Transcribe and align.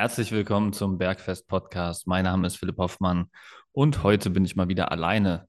Herzlich 0.00 0.32
willkommen 0.32 0.72
zum 0.72 0.96
Bergfest 0.96 1.46
Podcast. 1.46 2.06
Mein 2.06 2.24
Name 2.24 2.46
ist 2.46 2.56
Philipp 2.56 2.78
Hoffmann 2.78 3.26
und 3.70 4.02
heute 4.02 4.30
bin 4.30 4.46
ich 4.46 4.56
mal 4.56 4.66
wieder 4.66 4.90
alleine. 4.90 5.46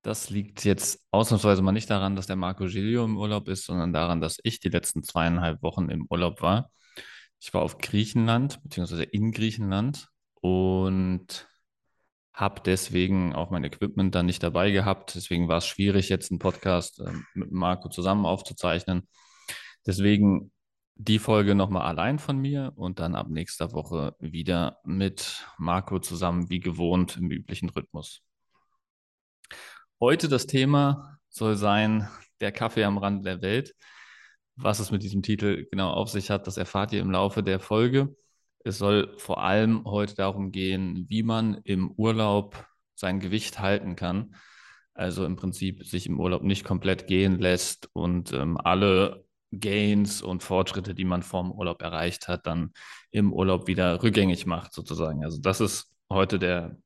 Das 0.00 0.30
liegt 0.30 0.64
jetzt 0.64 1.04
ausnahmsweise 1.10 1.60
mal 1.60 1.72
nicht 1.72 1.90
daran, 1.90 2.16
dass 2.16 2.26
der 2.26 2.36
Marco 2.36 2.64
Giglio 2.64 3.04
im 3.04 3.18
Urlaub 3.18 3.46
ist, 3.46 3.66
sondern 3.66 3.92
daran, 3.92 4.22
dass 4.22 4.38
ich 4.42 4.58
die 4.58 4.70
letzten 4.70 5.02
zweieinhalb 5.02 5.62
Wochen 5.62 5.90
im 5.90 6.06
Urlaub 6.08 6.40
war. 6.40 6.70
Ich 7.40 7.52
war 7.52 7.60
auf 7.60 7.76
Griechenland, 7.76 8.62
beziehungsweise 8.62 9.02
in 9.02 9.32
Griechenland 9.32 10.08
und 10.40 11.46
habe 12.32 12.62
deswegen 12.64 13.34
auch 13.34 13.50
mein 13.50 13.64
Equipment 13.64 14.14
dann 14.14 14.24
nicht 14.24 14.42
dabei 14.42 14.70
gehabt. 14.70 15.14
Deswegen 15.14 15.46
war 15.48 15.58
es 15.58 15.66
schwierig, 15.66 16.08
jetzt 16.08 16.30
einen 16.30 16.38
Podcast 16.38 17.00
äh, 17.00 17.12
mit 17.34 17.52
Marco 17.52 17.90
zusammen 17.90 18.24
aufzuzeichnen. 18.24 19.06
Deswegen 19.86 20.53
die 20.96 21.18
Folge 21.18 21.54
nochmal 21.54 21.86
allein 21.86 22.18
von 22.18 22.38
mir 22.38 22.72
und 22.76 23.00
dann 23.00 23.14
ab 23.14 23.28
nächster 23.28 23.72
Woche 23.72 24.14
wieder 24.20 24.78
mit 24.84 25.44
Marco 25.58 25.98
zusammen, 25.98 26.48
wie 26.50 26.60
gewohnt, 26.60 27.16
im 27.16 27.30
üblichen 27.30 27.68
Rhythmus. 27.68 28.22
Heute 30.00 30.28
das 30.28 30.46
Thema 30.46 31.18
soll 31.28 31.56
sein, 31.56 32.08
der 32.40 32.52
Kaffee 32.52 32.84
am 32.84 32.98
Rand 32.98 33.24
der 33.26 33.42
Welt. 33.42 33.74
Was 34.56 34.78
es 34.78 34.92
mit 34.92 35.02
diesem 35.02 35.22
Titel 35.22 35.66
genau 35.70 35.90
auf 35.90 36.10
sich 36.10 36.30
hat, 36.30 36.46
das 36.46 36.56
erfahrt 36.56 36.92
ihr 36.92 37.00
im 37.00 37.10
Laufe 37.10 37.42
der 37.42 37.58
Folge. 37.58 38.14
Es 38.60 38.78
soll 38.78 39.14
vor 39.18 39.42
allem 39.42 39.84
heute 39.84 40.14
darum 40.14 40.52
gehen, 40.52 41.06
wie 41.08 41.22
man 41.24 41.60
im 41.64 41.90
Urlaub 41.90 42.66
sein 42.94 43.18
Gewicht 43.18 43.58
halten 43.58 43.96
kann. 43.96 44.36
Also 44.94 45.26
im 45.26 45.34
Prinzip 45.34 45.84
sich 45.84 46.06
im 46.06 46.20
Urlaub 46.20 46.42
nicht 46.42 46.64
komplett 46.64 47.08
gehen 47.08 47.40
lässt 47.40 47.90
und 47.94 48.32
ähm, 48.32 48.56
alle 48.56 49.23
Gains 49.58 50.22
und 50.22 50.42
Fortschritte, 50.42 50.94
die 50.94 51.04
man 51.04 51.22
vorm 51.22 51.52
Urlaub 51.52 51.82
erreicht 51.82 52.28
hat, 52.28 52.46
dann 52.46 52.72
im 53.10 53.32
Urlaub 53.32 53.66
wieder 53.66 54.02
rückgängig 54.02 54.46
macht, 54.46 54.72
sozusagen. 54.72 55.24
Also 55.24 55.40
das 55.40 55.60
ist 55.60 55.92
heute 56.10 56.38
der, 56.38 56.76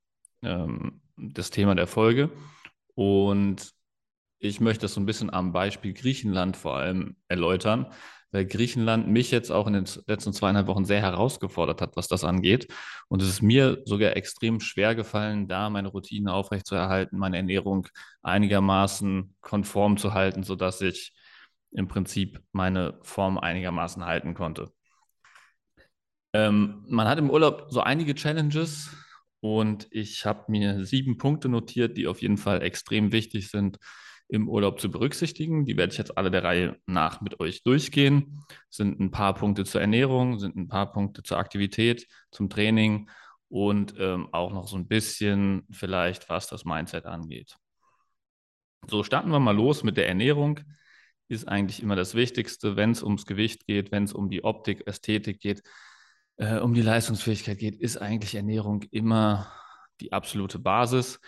ähm, 0.43 1.01
das 1.17 1.51
Thema 1.51 1.75
der 1.75 1.87
Folge. 1.87 2.31
Und 2.95 3.73
ich 4.39 4.61
möchte 4.61 4.83
das 4.83 4.95
so 4.95 5.01
ein 5.01 5.07
bisschen 5.07 5.33
am 5.33 5.53
Beispiel 5.53 5.93
Griechenland 5.93 6.57
vor 6.57 6.77
allem 6.77 7.17
erläutern, 7.29 7.87
weil 8.31 8.45
Griechenland 8.45 9.09
mich 9.09 9.31
jetzt 9.31 9.51
auch 9.51 9.67
in 9.67 9.73
den 9.73 9.87
letzten 10.07 10.33
zweieinhalb 10.33 10.67
Wochen 10.67 10.85
sehr 10.85 11.01
herausgefordert 11.01 11.81
hat, 11.81 11.97
was 11.97 12.09
das 12.09 12.25
angeht. 12.25 12.69
Und 13.09 13.23
es 13.23 13.29
ist 13.29 13.43
mir 13.43 13.83
sogar 13.85 14.17
extrem 14.17 14.61
schwer 14.61 14.95
gefallen, 14.95 15.49
da 15.49 15.71
meine 15.71 15.89
Routine 15.89 16.33
aufrechtzuerhalten, 16.33 17.19
meine 17.19 17.39
Ernährung 17.39 17.89
einigermaßen 18.23 19.35
konform 19.41 19.97
zu 19.97 20.13
halten, 20.15 20.43
sodass 20.43 20.81
ich 20.83 21.15
im 21.71 21.89
Prinzip 21.89 22.41
meine 22.53 22.99
Form 23.03 23.39
einigermaßen 23.39 24.05
halten 24.05 24.35
konnte. 24.35 24.73
Ähm, 26.33 26.85
man 26.89 27.09
hat 27.09 27.19
im 27.19 27.31
Urlaub 27.31 27.67
so 27.71 27.81
einige 27.81 28.15
Challenges 28.15 28.91
und 29.41 29.87
ich 29.91 30.27
habe 30.27 30.45
mir 30.49 30.85
sieben 30.85 31.17
Punkte 31.17 31.49
notiert, 31.49 31.97
die 31.97 32.07
auf 32.07 32.23
jeden 32.23 32.37
Fall 32.37 32.63
extrem 32.63 33.13
wichtig 33.13 33.51
sind 33.51 33.79
im 34.29 34.49
Urlaub 34.49 34.79
zu 34.79 34.91
berücksichtigen. 34.91 35.65
Die 35.65 35.77
werde 35.77 35.93
ich 35.93 35.99
jetzt 35.99 36.19
alle 36.19 36.31
der 36.31 36.45
Reihe 36.45 36.77
nach 36.87 37.21
mit 37.23 37.41
euch 37.41 37.63
durchgehen. 37.63 38.45
Sind 38.69 39.01
ein 39.01 39.11
paar 39.11 39.35
Punkte 39.35 39.65
zur 39.65 39.81
Ernährung, 39.81 40.39
sind 40.39 40.55
ein 40.57 40.69
paar 40.69 40.93
Punkte 40.93 41.23
zur 41.23 41.39
Aktivität, 41.39 42.07
zum 42.31 42.51
Training 42.51 43.09
und 43.49 43.95
ähm, 43.99 44.29
auch 44.33 44.53
noch 44.53 44.69
so 44.69 44.77
ein 44.77 44.87
bisschen 44.87 45.67
vielleicht, 45.71 46.29
was 46.29 46.47
das 46.47 46.67
Mindset 46.67 47.07
angeht. 47.07 47.57
So, 48.87 49.03
starten 49.03 49.31
wir 49.31 49.41
mal 49.41 49.57
los 49.57 49.83
mit 49.83 49.97
der 49.97 50.09
Ernährung 50.09 50.61
ist 51.29 51.47
eigentlich 51.47 51.83
immer 51.83 51.97
das 51.97 52.15
Wichtigste, 52.15 52.77
wenn 52.77 52.91
es 52.91 53.03
ums 53.03 53.27
Gewicht 53.27 53.67
geht, 53.67 53.93
wenn 53.93 54.05
es 54.05 54.13
um 54.13 54.31
die 54.31 54.45
Optik, 54.45 54.87
Ästhetik 54.87 55.41
geht, 55.41 55.63
äh, 56.37 56.59
um 56.59 56.75
die 56.75 56.83
Leistungsfähigkeit 56.83 57.59
geht, 57.59 57.77
ist 57.77 57.99
eigentlich 57.99 58.35
Ernährung 58.35 58.83
immer 58.91 59.53
die 60.01 60.13
absolute 60.13 60.59
Basis. 60.59 61.21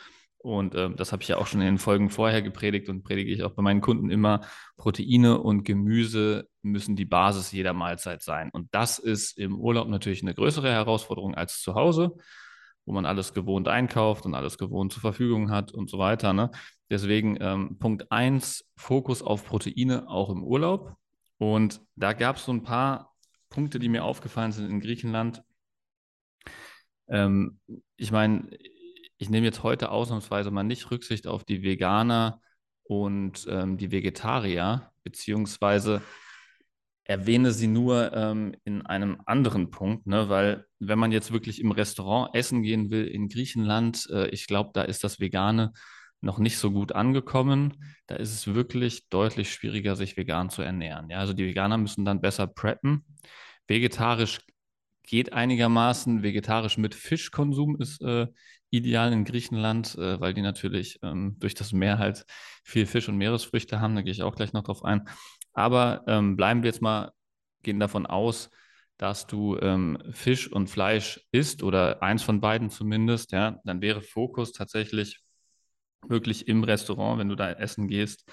Und 0.43 0.75
äh, 0.75 0.89
das 0.95 1.13
habe 1.13 1.23
ich 1.23 1.29
ja 1.29 1.37
auch 1.37 1.47
schon 1.47 1.61
in 1.61 1.67
den 1.67 1.79
Folgen 1.79 2.09
vorher 2.09 2.41
gepredigt 2.41 2.89
und 2.89 3.03
predige 3.03 3.31
ich 3.31 3.43
auch 3.43 3.53
bei 3.53 3.63
meinen 3.63 3.83
Kunden 3.83 4.09
immer. 4.11 4.41
Proteine 4.79 5.39
und 5.39 5.65
Gemüse 5.65 6.49
müssen 6.63 6.97
die 6.97 7.05
Basis 7.05 7.53
jeder 7.53 7.75
Mahlzeit 7.75 8.23
sein. 8.23 8.49
Und 8.51 8.75
das 8.75 8.99
ist 8.99 9.37
im 9.37 9.59
Urlaub 9.61 9.89
natürlich 9.89 10.23
eine 10.23 10.35
größere 10.35 10.71
Herausforderung 10.71 11.35
als 11.35 11.61
zu 11.61 11.75
Hause, 11.75 12.17
wo 12.87 12.93
man 12.93 13.07
alles 13.07 13.35
gewohnt 13.35 13.69
einkauft 13.69 14.27
und 14.27 14.35
alles 14.35 14.59
gewohnt 14.59 14.93
zur 14.93 15.01
Verfügung 15.01 15.51
hat 15.51 15.73
und 15.73 15.91
so 15.91 15.99
weiter. 15.99 16.33
Ne? 16.33 16.51
Deswegen 16.91 17.39
ähm, 17.41 17.79
Punkt 17.79 18.11
1, 18.11 18.69
Fokus 18.77 19.23
auf 19.23 19.45
Proteine 19.45 20.09
auch 20.09 20.31
im 20.31 20.43
Urlaub. 20.43 20.97
Und 21.39 21.81
da 21.97 22.13
gab 22.13 22.37
es 22.37 22.45
so 22.45 22.53
ein 22.53 22.63
paar 22.63 23.15
Punkte, 23.49 23.79
die 23.79 23.89
mir 23.89 24.05
aufgefallen 24.05 24.53
sind 24.53 24.71
in 24.71 24.81
Griechenland. 24.81 25.43
Ähm, 27.09 27.61
ich 27.97 28.13
meine, 28.13 28.51
ich 29.19 29.29
nehme 29.29 29.47
jetzt 29.47 29.63
heute 29.63 29.91
ausnahmsweise 29.91 30.51
mal 30.51 30.63
nicht 30.63 30.91
Rücksicht 30.91 31.27
auf 31.27 31.45
die 31.45 31.63
Veganer 31.63 32.41
und 32.85 33.47
ähm, 33.49 33.77
die 33.77 33.93
Vegetarier, 33.93 34.91
beziehungsweise 35.05 36.03
erwähne 37.11 37.51
sie 37.51 37.67
nur 37.67 38.13
ähm, 38.13 38.55
in 38.63 38.87
einem 38.87 39.21
anderen 39.27 39.73
Punkt, 39.73 40.07
ne? 40.07 40.29
weil 40.29 40.67
wenn 40.79 41.01
man 41.01 41.11
jetzt 41.11 41.33
wirklich 41.33 41.61
im 41.61 41.73
Restaurant 41.73 42.37
essen 42.37 42.63
gehen 42.63 42.93
will 42.93 43.05
in 43.05 43.29
Griechenland, 43.29 44.09
äh, 44.13 44.29
ich 44.29 44.47
glaube, 44.47 44.71
da 44.75 44.83
ist 44.83 45.03
das 45.03 45.19
Vegane 45.19 45.73
noch 46.21 46.39
nicht 46.39 46.57
so 46.57 46.71
gut 46.71 46.93
angekommen. 46.93 47.83
Da 48.07 48.15
ist 48.15 48.33
es 48.33 48.55
wirklich 48.55 49.09
deutlich 49.09 49.53
schwieriger, 49.53 49.97
sich 49.97 50.17
vegan 50.17 50.51
zu 50.51 50.63
ernähren. 50.63 51.11
Ja, 51.11 51.19
also 51.19 51.33
die 51.33 51.47
Veganer 51.47 51.79
müssen 51.79 52.05
dann 52.05 52.21
besser 52.21 52.47
preppen. 52.47 53.05
Vegetarisch 53.67 54.39
geht 55.03 55.33
einigermaßen. 55.33 56.23
Vegetarisch 56.23 56.79
mit 56.79 56.95
Fischkonsum 56.95 57.75
ist 57.81 58.03
äh, 58.03 58.29
ideal 58.71 59.13
in 59.13 59.25
Griechenland, 59.25 59.97
äh, 59.99 60.21
weil 60.21 60.33
die 60.33 60.43
natürlich 60.43 61.01
ähm, 61.03 61.35
durch 61.41 61.55
das 61.55 61.73
Meer 61.73 61.99
halt 61.99 62.25
viel 62.63 62.87
Fisch 62.87 63.09
und 63.09 63.17
Meeresfrüchte 63.17 63.81
haben. 63.81 63.97
Da 63.97 64.03
gehe 64.03 64.13
ich 64.13 64.23
auch 64.23 64.37
gleich 64.37 64.53
noch 64.53 64.63
drauf 64.63 64.85
ein. 64.85 65.09
Aber 65.61 66.03
ähm, 66.07 66.37
bleiben 66.37 66.63
wir 66.63 66.71
jetzt 66.71 66.81
mal, 66.81 67.13
gehen 67.63 67.81
davon 67.81 68.07
aus, 68.07 68.51
dass 68.97 69.27
du 69.27 69.59
ähm, 69.59 69.99
Fisch 70.11 70.51
und 70.51 70.69
Fleisch 70.69 71.21
isst 71.33 71.63
oder 71.63 72.03
eins 72.03 72.23
von 72.23 72.41
beiden 72.41 72.71
zumindest, 72.71 73.33
ja, 73.33 73.61
dann 73.65 73.83
wäre 73.83 74.01
Fokus 74.01 74.53
tatsächlich 74.53 75.21
wirklich 76.09 76.49
im 76.49 76.65
Restaurant, 76.65 77.19
wenn 77.19 77.29
du 77.29 77.35
da 77.37 77.53
essen 77.53 77.89
gehst, 77.89 78.31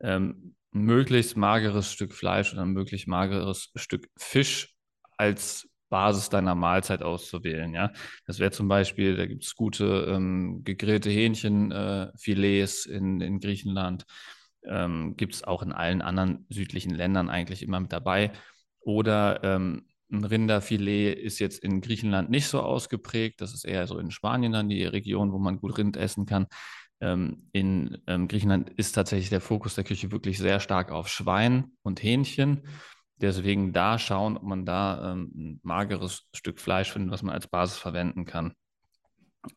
ähm, 0.00 0.54
ein 0.74 0.84
möglichst 0.84 1.36
mageres 1.36 1.92
Stück 1.92 2.14
Fleisch 2.14 2.52
oder 2.52 2.62
ein 2.62 2.72
möglichst 2.72 3.08
mageres 3.08 3.70
Stück 3.74 4.08
Fisch 4.16 4.74
als 5.16 5.68
Basis 5.88 6.30
deiner 6.30 6.54
Mahlzeit 6.54 7.02
auszuwählen. 7.02 7.74
Ja, 7.74 7.92
das 8.26 8.38
wäre 8.38 8.52
zum 8.52 8.68
Beispiel, 8.68 9.16
da 9.16 9.26
gibt 9.26 9.44
es 9.44 9.54
gute 9.56 10.06
ähm, 10.08 10.62
gegrillte 10.64 11.10
Hähnchenfilets 11.10 12.86
äh, 12.86 12.92
in, 12.96 13.20
in 13.20 13.40
Griechenland. 13.40 14.06
Ähm, 14.66 15.16
gibt 15.16 15.34
es 15.34 15.44
auch 15.44 15.62
in 15.62 15.72
allen 15.72 16.02
anderen 16.02 16.46
südlichen 16.48 16.94
Ländern 16.94 17.28
eigentlich 17.30 17.62
immer 17.62 17.80
mit 17.80 17.92
dabei. 17.92 18.32
Oder 18.80 19.42
ähm, 19.42 19.86
ein 20.10 20.24
Rinderfilet 20.24 21.14
ist 21.14 21.38
jetzt 21.38 21.62
in 21.64 21.80
Griechenland 21.80 22.30
nicht 22.30 22.46
so 22.46 22.60
ausgeprägt. 22.60 23.40
Das 23.40 23.54
ist 23.54 23.64
eher 23.64 23.86
so 23.86 23.98
in 23.98 24.10
Spanien 24.10 24.52
dann 24.52 24.68
die 24.68 24.84
Region, 24.84 25.32
wo 25.32 25.38
man 25.38 25.58
gut 25.58 25.78
Rind 25.78 25.96
essen 25.96 26.26
kann. 26.26 26.46
Ähm, 27.00 27.48
in 27.52 27.98
ähm, 28.06 28.28
Griechenland 28.28 28.70
ist 28.70 28.92
tatsächlich 28.92 29.30
der 29.30 29.40
Fokus 29.40 29.74
der 29.74 29.84
Küche 29.84 30.12
wirklich 30.12 30.38
sehr 30.38 30.60
stark 30.60 30.92
auf 30.92 31.08
Schwein 31.08 31.72
und 31.82 32.02
Hähnchen. 32.02 32.62
Deswegen 33.16 33.72
da 33.72 33.98
schauen, 33.98 34.36
ob 34.36 34.42
man 34.42 34.66
da 34.66 35.12
ähm, 35.12 35.32
ein 35.34 35.60
mageres 35.62 36.28
Stück 36.34 36.60
Fleisch 36.60 36.92
findet, 36.92 37.12
was 37.12 37.22
man 37.22 37.34
als 37.34 37.48
Basis 37.48 37.78
verwenden 37.78 38.24
kann. 38.24 38.54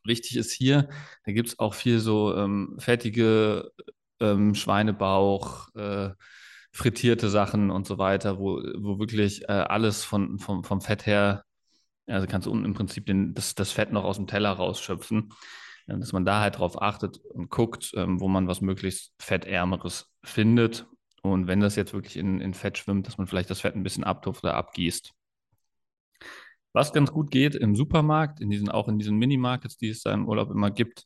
Wichtig 0.03 0.37
ist 0.37 0.51
hier, 0.51 0.89
da 1.25 1.31
gibt 1.31 1.49
es 1.49 1.59
auch 1.59 1.75
viel 1.75 1.99
so 1.99 2.35
ähm, 2.35 2.75
fettige 2.79 3.71
ähm, 4.19 4.55
Schweinebauch, 4.55 5.73
äh, 5.75 6.11
frittierte 6.71 7.29
Sachen 7.29 7.71
und 7.71 7.87
so 7.87 7.97
weiter, 7.97 8.37
wo, 8.37 8.61
wo 8.77 8.99
wirklich 8.99 9.43
äh, 9.43 9.51
alles 9.51 10.03
von, 10.03 10.39
vom, 10.39 10.63
vom 10.63 10.81
Fett 10.81 11.05
her, 11.05 11.43
also 12.07 12.27
kannst 12.27 12.47
du 12.47 12.51
unten 12.51 12.65
im 12.65 12.73
Prinzip 12.73 13.05
den, 13.05 13.33
das, 13.33 13.55
das 13.55 13.71
Fett 13.71 13.91
noch 13.91 14.03
aus 14.03 14.17
dem 14.17 14.27
Teller 14.27 14.51
rausschöpfen 14.51 15.29
dass 15.87 16.13
man 16.13 16.25
da 16.25 16.41
halt 16.41 16.57
drauf 16.57 16.81
achtet 16.81 17.17
und 17.17 17.49
guckt, 17.49 17.91
ähm, 17.95 18.19
wo 18.19 18.27
man 18.27 18.47
was 18.47 18.61
möglichst 18.61 19.13
Fettärmeres 19.19 20.11
findet. 20.23 20.87
Und 21.21 21.47
wenn 21.47 21.59
das 21.59 21.75
jetzt 21.75 21.93
wirklich 21.93 22.17
in, 22.17 22.41
in 22.41 22.53
Fett 22.53 22.77
schwimmt, 22.77 23.07
dass 23.07 23.17
man 23.17 23.27
vielleicht 23.27 23.49
das 23.49 23.61
Fett 23.61 23.75
ein 23.75 23.83
bisschen 23.83 24.03
abtupft 24.03 24.43
oder 24.43 24.55
abgießt. 24.55 25.13
Was 26.73 26.91
ganz 26.91 27.11
gut 27.11 27.31
geht 27.31 27.55
im 27.55 27.75
Supermarkt, 27.75 28.41
in 28.41 28.49
diesen, 28.49 28.69
auch 28.69 28.87
in 28.87 28.99
diesen 28.99 29.17
Minimarkets, 29.17 29.77
die 29.77 29.89
es 29.89 30.01
da 30.01 30.13
im 30.13 30.27
Urlaub 30.27 30.51
immer 30.51 30.71
gibt, 30.71 31.05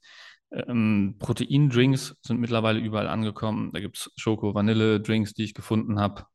ähm, 0.52 1.16
Proteindrinks 1.20 2.16
sind 2.22 2.40
mittlerweile 2.40 2.80
überall 2.80 3.08
angekommen. 3.08 3.72
Da 3.74 3.80
gibt 3.80 3.98
es 3.98 4.12
Schoko-Vanille-Drinks, 4.16 5.34
die 5.34 5.44
ich 5.44 5.54
gefunden 5.54 6.00
habe. 6.00 6.26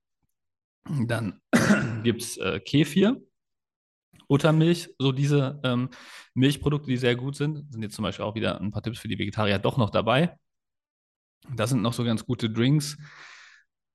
Dann 1.06 1.40
gibt 2.02 2.22
es 2.22 2.36
äh, 2.36 2.60
Kefir. 2.60 3.20
Buttermilch, 4.28 4.90
so 4.98 5.12
diese 5.12 5.60
ähm, 5.62 5.90
Milchprodukte, 6.34 6.88
die 6.88 6.96
sehr 6.96 7.14
gut 7.14 7.36
sind, 7.36 7.70
sind 7.72 7.82
jetzt 7.82 7.94
zum 7.94 8.02
Beispiel 8.02 8.24
auch 8.24 8.34
wieder 8.34 8.60
ein 8.60 8.72
paar 8.72 8.82
Tipps 8.82 8.98
für 8.98 9.06
die 9.06 9.18
Vegetarier 9.18 9.58
doch 9.58 9.76
noch 9.76 9.90
dabei. 9.90 10.36
Das 11.54 11.70
sind 11.70 11.82
noch 11.82 11.92
so 11.92 12.04
ganz 12.04 12.24
gute 12.26 12.50
Drinks, 12.50 12.96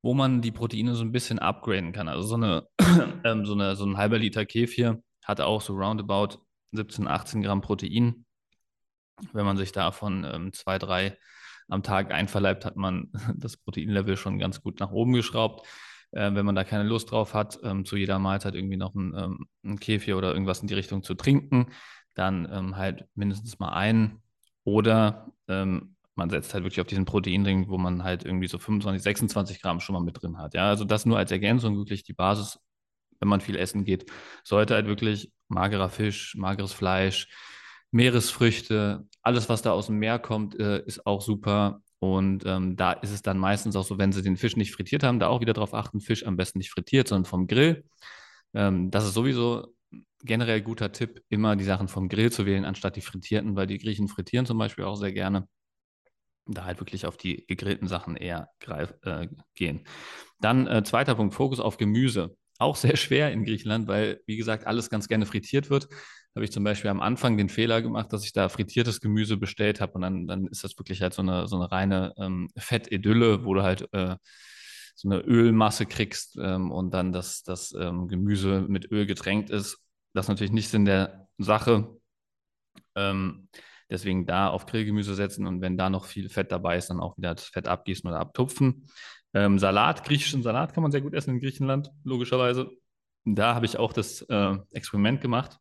wo 0.01 0.13
man 0.13 0.41
die 0.41 0.51
Proteine 0.51 0.95
so 0.95 1.03
ein 1.03 1.11
bisschen 1.11 1.39
upgraden 1.39 1.91
kann. 1.91 2.07
Also 2.07 2.23
so 2.23 2.35
eine, 2.35 2.67
ähm, 3.25 3.45
so 3.45 3.53
eine 3.53 3.75
so 3.75 3.85
ein 3.85 3.97
halber 3.97 4.17
Liter 4.17 4.45
Kefir 4.45 5.01
hat 5.25 5.41
auch 5.41 5.61
so 5.61 5.73
roundabout 5.73 6.37
17, 6.71 7.07
18 7.07 7.41
Gramm 7.41 7.61
Protein. 7.61 8.25
Wenn 9.33 9.45
man 9.45 9.57
sich 9.57 9.71
davon 9.71 10.25
ähm, 10.31 10.53
zwei, 10.53 10.77
drei 10.79 11.17
am 11.67 11.83
Tag 11.83 12.11
einverleibt, 12.11 12.65
hat 12.65 12.75
man 12.75 13.11
das 13.35 13.57
Proteinlevel 13.57 14.17
schon 14.17 14.39
ganz 14.39 14.61
gut 14.61 14.79
nach 14.79 14.91
oben 14.91 15.13
geschraubt. 15.13 15.67
Äh, 16.11 16.33
wenn 16.33 16.45
man 16.45 16.55
da 16.55 16.63
keine 16.63 16.83
Lust 16.83 17.11
drauf 17.11 17.33
hat, 17.33 17.59
ähm, 17.63 17.85
zu 17.85 17.95
jeder 17.95 18.19
Mahlzeit 18.19 18.55
irgendwie 18.55 18.77
noch 18.77 18.95
ein, 18.95 19.13
ähm, 19.15 19.47
ein 19.63 19.79
Kefir 19.79 20.17
oder 20.17 20.33
irgendwas 20.33 20.61
in 20.61 20.67
die 20.67 20.73
Richtung 20.73 21.03
zu 21.03 21.13
trinken, 21.13 21.67
dann 22.15 22.47
ähm, 22.51 22.77
halt 22.77 23.05
mindestens 23.15 23.59
mal 23.59 23.69
einen. 23.69 24.21
Oder 24.63 25.31
ähm, 25.47 25.95
man 26.15 26.29
setzt 26.29 26.53
halt 26.53 26.63
wirklich 26.63 26.81
auf 26.81 26.87
diesen 26.87 27.05
Proteinring, 27.05 27.69
wo 27.69 27.77
man 27.77 28.03
halt 28.03 28.25
irgendwie 28.25 28.47
so 28.47 28.57
25, 28.57 29.01
26 29.01 29.61
Gramm 29.61 29.79
schon 29.79 29.93
mal 29.93 30.01
mit 30.03 30.21
drin 30.21 30.37
hat. 30.37 30.53
Ja, 30.53 30.67
also 30.67 30.83
das 30.83 31.05
nur 31.05 31.17
als 31.17 31.31
Ergänzung 31.31 31.77
wirklich 31.77 32.03
die 32.03 32.13
Basis, 32.13 32.59
wenn 33.19 33.29
man 33.29 33.41
viel 33.41 33.55
essen 33.55 33.85
geht, 33.85 34.11
sollte 34.43 34.73
halt 34.75 34.87
wirklich 34.87 35.31
magerer 35.47 35.89
Fisch, 35.89 36.35
mageres 36.35 36.73
Fleisch, 36.73 37.29
Meeresfrüchte, 37.91 39.07
alles, 39.21 39.49
was 39.49 39.61
da 39.61 39.71
aus 39.71 39.87
dem 39.87 39.97
Meer 39.97 40.19
kommt, 40.19 40.59
äh, 40.59 40.83
ist 40.85 41.05
auch 41.05 41.21
super. 41.21 41.81
Und 41.99 42.45
ähm, 42.45 42.77
da 42.77 42.93
ist 42.93 43.11
es 43.11 43.21
dann 43.21 43.37
meistens 43.37 43.75
auch 43.75 43.83
so, 43.83 43.97
wenn 43.97 44.13
sie 44.13 44.21
den 44.21 44.37
Fisch 44.37 44.55
nicht 44.55 44.71
frittiert 44.71 45.03
haben, 45.03 45.19
da 45.19 45.27
auch 45.27 45.41
wieder 45.41 45.53
darauf 45.53 45.73
achten, 45.73 45.99
Fisch 45.99 46.25
am 46.25 46.37
besten 46.37 46.59
nicht 46.59 46.71
frittiert, 46.71 47.09
sondern 47.09 47.25
vom 47.25 47.47
Grill. 47.47 47.83
Ähm, 48.53 48.89
das 48.89 49.05
ist 49.05 49.13
sowieso 49.13 49.75
generell 50.23 50.61
guter 50.61 50.91
Tipp, 50.91 51.21
immer 51.29 51.55
die 51.55 51.63
Sachen 51.63 51.87
vom 51.87 52.09
Grill 52.09 52.31
zu 52.31 52.45
wählen, 52.45 52.65
anstatt 52.65 52.95
die 52.95 53.01
frittierten, 53.01 53.55
weil 53.55 53.67
die 53.67 53.77
Griechen 53.77 54.07
frittieren 54.07 54.45
zum 54.45 54.57
Beispiel 54.57 54.85
auch 54.85 54.95
sehr 54.95 55.11
gerne. 55.11 55.47
Da 56.45 56.65
halt 56.65 56.79
wirklich 56.79 57.05
auf 57.05 57.17
die 57.17 57.45
gegrillten 57.45 57.87
Sachen 57.87 58.15
eher 58.15 58.49
greif, 58.59 58.93
äh, 59.03 59.27
gehen. 59.55 59.83
Dann 60.39 60.67
äh, 60.67 60.83
zweiter 60.83 61.15
Punkt, 61.15 61.35
Fokus 61.35 61.59
auf 61.59 61.77
Gemüse. 61.77 62.35
Auch 62.57 62.75
sehr 62.75 62.97
schwer 62.97 63.31
in 63.31 63.45
Griechenland, 63.45 63.87
weil, 63.87 64.21
wie 64.25 64.37
gesagt, 64.37 64.67
alles 64.67 64.89
ganz 64.89 65.07
gerne 65.07 65.25
frittiert 65.25 65.69
wird 65.69 65.89
habe 66.35 66.45
ich 66.45 66.51
zum 66.51 66.63
Beispiel 66.63 66.89
am 66.89 67.01
Anfang 67.01 67.37
den 67.37 67.49
Fehler 67.49 67.81
gemacht, 67.81 68.13
dass 68.13 68.23
ich 68.23 68.33
da 68.33 68.49
frittiertes 68.49 69.01
Gemüse 69.01 69.37
bestellt 69.37 69.81
habe 69.81 69.93
und 69.93 70.01
dann, 70.01 70.27
dann 70.27 70.47
ist 70.47 70.63
das 70.63 70.77
wirklich 70.77 71.01
halt 71.01 71.13
so 71.13 71.21
eine, 71.21 71.47
so 71.47 71.55
eine 71.55 71.71
reine 71.71 72.13
ähm, 72.17 72.49
Fettidylle, 72.57 73.45
wo 73.45 73.53
du 73.53 73.63
halt 73.63 73.91
äh, 73.93 74.15
so 74.95 75.09
eine 75.09 75.21
Ölmasse 75.21 75.85
kriegst 75.85 76.37
ähm, 76.39 76.71
und 76.71 76.93
dann 76.93 77.11
das, 77.11 77.43
das 77.43 77.73
ähm, 77.73 78.07
Gemüse 78.07 78.65
mit 78.67 78.91
Öl 78.91 79.05
getränkt 79.05 79.49
ist. 79.49 79.79
Das 80.13 80.25
ist 80.25 80.29
natürlich 80.29 80.51
nicht 80.51 80.69
Sinn 80.69 80.85
der 80.85 81.27
Sache. 81.37 81.97
Ähm, 82.95 83.49
deswegen 83.89 84.25
da 84.25 84.49
auf 84.49 84.65
Grillgemüse 84.65 85.15
setzen 85.15 85.47
und 85.47 85.61
wenn 85.61 85.77
da 85.77 85.89
noch 85.89 86.05
viel 86.05 86.29
Fett 86.29 86.51
dabei 86.51 86.77
ist, 86.77 86.89
dann 86.89 86.99
auch 86.99 87.17
wieder 87.17 87.33
das 87.33 87.45
Fett 87.45 87.67
abgießen 87.67 88.07
oder 88.07 88.19
abtupfen. 88.19 88.87
Ähm, 89.33 89.57
Salat, 89.57 90.03
griechischen 90.03 90.43
Salat 90.43 90.73
kann 90.73 90.83
man 90.83 90.91
sehr 90.91 91.01
gut 91.01 91.13
essen 91.13 91.31
in 91.35 91.39
Griechenland, 91.39 91.91
logischerweise. 92.03 92.69
Da 93.25 93.55
habe 93.55 93.65
ich 93.65 93.77
auch 93.77 93.93
das 93.93 94.21
äh, 94.23 94.57
Experiment 94.71 95.21
gemacht 95.21 95.59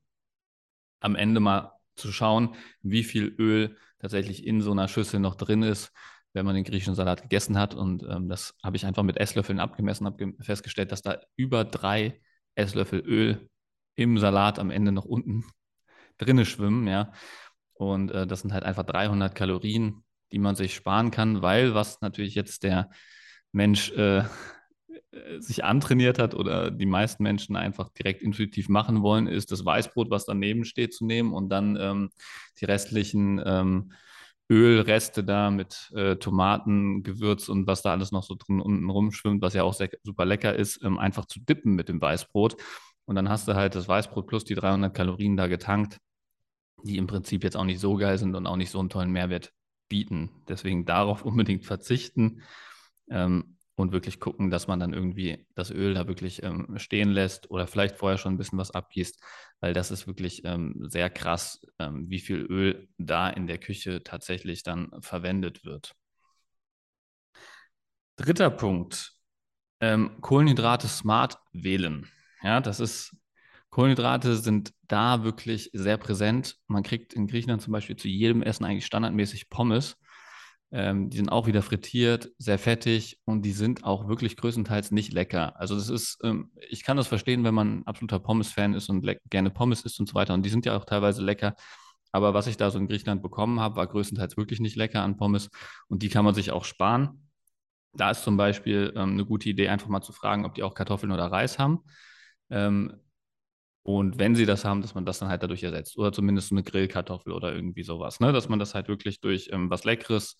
am 1.00 1.16
Ende 1.16 1.40
mal 1.40 1.72
zu 1.96 2.12
schauen, 2.12 2.54
wie 2.82 3.04
viel 3.04 3.34
Öl 3.38 3.76
tatsächlich 3.98 4.46
in 4.46 4.60
so 4.60 4.72
einer 4.72 4.88
Schüssel 4.88 5.20
noch 5.20 5.34
drin 5.34 5.62
ist, 5.62 5.92
wenn 6.32 6.46
man 6.46 6.54
den 6.54 6.64
griechischen 6.64 6.94
Salat 6.94 7.22
gegessen 7.22 7.58
hat. 7.58 7.74
Und 7.74 8.04
ähm, 8.04 8.28
das 8.28 8.54
habe 8.62 8.76
ich 8.76 8.86
einfach 8.86 9.02
mit 9.02 9.16
Esslöffeln 9.16 9.60
abgemessen, 9.60 10.06
habe 10.06 10.34
festgestellt, 10.40 10.92
dass 10.92 11.02
da 11.02 11.18
über 11.36 11.64
drei 11.64 12.20
Esslöffel 12.54 13.00
Öl 13.00 13.48
im 13.96 14.18
Salat 14.18 14.58
am 14.58 14.70
Ende 14.70 14.92
noch 14.92 15.04
unten 15.04 15.44
drinne 16.18 16.44
schwimmen, 16.44 16.86
ja. 16.86 17.12
Und 17.74 18.10
äh, 18.10 18.26
das 18.26 18.40
sind 18.40 18.52
halt 18.52 18.64
einfach 18.64 18.84
300 18.84 19.34
Kalorien, 19.34 20.04
die 20.32 20.38
man 20.38 20.56
sich 20.56 20.74
sparen 20.74 21.10
kann, 21.10 21.42
weil 21.42 21.74
was 21.74 22.00
natürlich 22.00 22.34
jetzt 22.34 22.64
der 22.64 22.90
Mensch 23.52 23.90
äh, 23.92 24.24
sich 25.38 25.64
antrainiert 25.64 26.18
hat 26.18 26.34
oder 26.34 26.70
die 26.70 26.86
meisten 26.86 27.22
Menschen 27.22 27.56
einfach 27.56 27.88
direkt 27.90 28.22
intuitiv 28.22 28.68
machen 28.68 29.02
wollen, 29.02 29.26
ist 29.26 29.52
das 29.52 29.64
Weißbrot, 29.64 30.10
was 30.10 30.26
daneben 30.26 30.64
steht, 30.64 30.94
zu 30.94 31.04
nehmen 31.04 31.32
und 31.32 31.48
dann 31.48 31.76
ähm, 31.80 32.10
die 32.60 32.64
restlichen 32.64 33.40
ähm, 33.44 33.92
Ölreste 34.50 35.24
da 35.24 35.50
mit 35.50 35.92
äh, 35.94 36.16
Tomaten, 36.16 37.02
Gewürz 37.02 37.48
und 37.48 37.66
was 37.66 37.82
da 37.82 37.92
alles 37.92 38.12
noch 38.12 38.22
so 38.22 38.34
drin 38.34 38.60
unten 38.60 38.88
rumschwimmt, 38.88 39.42
was 39.42 39.54
ja 39.54 39.62
auch 39.62 39.74
sehr, 39.74 39.90
super 40.02 40.24
lecker 40.24 40.54
ist, 40.54 40.82
ähm, 40.82 40.98
einfach 40.98 41.26
zu 41.26 41.40
dippen 41.40 41.74
mit 41.74 41.88
dem 41.88 42.00
Weißbrot. 42.00 42.56
Und 43.04 43.14
dann 43.14 43.28
hast 43.28 43.48
du 43.48 43.54
halt 43.54 43.74
das 43.74 43.88
Weißbrot 43.88 44.26
plus 44.26 44.44
die 44.44 44.54
300 44.54 44.94
Kalorien 44.94 45.36
da 45.36 45.46
getankt, 45.48 45.98
die 46.82 46.96
im 46.96 47.06
Prinzip 47.06 47.44
jetzt 47.44 47.56
auch 47.56 47.64
nicht 47.64 47.80
so 47.80 47.96
geil 47.96 48.16
sind 48.16 48.34
und 48.34 48.46
auch 48.46 48.56
nicht 48.56 48.70
so 48.70 48.80
einen 48.80 48.88
tollen 48.88 49.10
Mehrwert 49.10 49.52
bieten. 49.88 50.30
Deswegen 50.48 50.86
darauf 50.86 51.24
unbedingt 51.26 51.66
verzichten. 51.66 52.42
Ähm, 53.10 53.57
und 53.78 53.92
wirklich 53.92 54.18
gucken, 54.18 54.50
dass 54.50 54.66
man 54.66 54.80
dann 54.80 54.92
irgendwie 54.92 55.46
das 55.54 55.70
Öl 55.70 55.94
da 55.94 56.08
wirklich 56.08 56.42
ähm, 56.42 56.76
stehen 56.78 57.10
lässt 57.10 57.48
oder 57.50 57.68
vielleicht 57.68 57.96
vorher 57.96 58.18
schon 58.18 58.34
ein 58.34 58.36
bisschen 58.36 58.58
was 58.58 58.72
abgießt, 58.72 59.22
weil 59.60 59.72
das 59.72 59.92
ist 59.92 60.08
wirklich 60.08 60.44
ähm, 60.44 60.74
sehr 60.88 61.08
krass, 61.10 61.64
ähm, 61.78 62.10
wie 62.10 62.18
viel 62.18 62.38
Öl 62.38 62.88
da 62.98 63.30
in 63.30 63.46
der 63.46 63.58
Küche 63.58 64.02
tatsächlich 64.02 64.64
dann 64.64 64.90
verwendet 65.00 65.64
wird. 65.64 65.94
Dritter 68.16 68.50
Punkt, 68.50 69.12
ähm, 69.78 70.20
Kohlenhydrate 70.20 70.88
smart 70.88 71.38
wählen. 71.52 72.08
Ja, 72.42 72.60
das 72.60 72.80
ist, 72.80 73.16
Kohlenhydrate 73.70 74.36
sind 74.36 74.74
da 74.88 75.22
wirklich 75.22 75.70
sehr 75.72 75.98
präsent. 75.98 76.56
Man 76.66 76.82
kriegt 76.82 77.14
in 77.14 77.28
Griechenland 77.28 77.62
zum 77.62 77.72
Beispiel 77.72 77.94
zu 77.94 78.08
jedem 78.08 78.42
Essen 78.42 78.64
eigentlich 78.64 78.86
standardmäßig 78.86 79.50
Pommes. 79.50 79.96
Ähm, 80.70 81.08
die 81.08 81.16
sind 81.16 81.30
auch 81.30 81.46
wieder 81.46 81.62
frittiert, 81.62 82.30
sehr 82.36 82.58
fettig 82.58 83.18
und 83.24 83.42
die 83.42 83.52
sind 83.52 83.84
auch 83.84 84.06
wirklich 84.08 84.36
größtenteils 84.36 84.90
nicht 84.90 85.12
lecker. 85.12 85.58
Also 85.58 85.74
das 85.74 85.88
ist, 85.88 86.18
ähm, 86.22 86.50
ich 86.68 86.84
kann 86.84 86.98
das 86.98 87.06
verstehen, 87.06 87.42
wenn 87.44 87.54
man 87.54 87.78
ein 87.78 87.86
absoluter 87.86 88.18
Pommes-Fan 88.18 88.74
ist 88.74 88.90
und 88.90 89.06
gerne 89.30 89.50
Pommes 89.50 89.82
isst 89.82 89.98
und 89.98 90.08
so 90.08 90.14
weiter. 90.14 90.34
Und 90.34 90.44
die 90.44 90.50
sind 90.50 90.66
ja 90.66 90.76
auch 90.76 90.84
teilweise 90.84 91.22
lecker. 91.22 91.54
Aber 92.12 92.34
was 92.34 92.46
ich 92.46 92.56
da 92.56 92.70
so 92.70 92.78
in 92.78 92.88
Griechenland 92.88 93.22
bekommen 93.22 93.60
habe, 93.60 93.76
war 93.76 93.86
größtenteils 93.86 94.36
wirklich 94.36 94.60
nicht 94.60 94.76
lecker 94.76 95.02
an 95.02 95.16
Pommes 95.16 95.50
und 95.88 96.02
die 96.02 96.08
kann 96.08 96.24
man 96.24 96.34
sich 96.34 96.50
auch 96.50 96.64
sparen. 96.64 97.28
Da 97.94 98.10
ist 98.10 98.22
zum 98.22 98.36
Beispiel 98.36 98.92
ähm, 98.96 99.12
eine 99.12 99.24
gute 99.24 99.48
Idee, 99.48 99.68
einfach 99.68 99.88
mal 99.88 100.02
zu 100.02 100.12
fragen, 100.12 100.44
ob 100.44 100.54
die 100.54 100.62
auch 100.62 100.74
Kartoffeln 100.74 101.12
oder 101.12 101.26
Reis 101.26 101.58
haben. 101.58 101.80
Ähm, 102.50 102.94
und 103.88 104.18
wenn 104.18 104.34
sie 104.34 104.44
das 104.44 104.66
haben, 104.66 104.82
dass 104.82 104.94
man 104.94 105.06
das 105.06 105.18
dann 105.18 105.30
halt 105.30 105.42
dadurch 105.42 105.62
ersetzt. 105.62 105.96
Oder 105.96 106.12
zumindest 106.12 106.52
eine 106.52 106.62
Grillkartoffel 106.62 107.32
oder 107.32 107.54
irgendwie 107.54 107.84
sowas. 107.84 108.20
Ne? 108.20 108.34
Dass 108.34 108.50
man 108.50 108.58
das 108.58 108.74
halt 108.74 108.86
wirklich 108.86 109.22
durch 109.22 109.48
ähm, 109.50 109.70
was 109.70 109.84
Leckeres, 109.84 110.36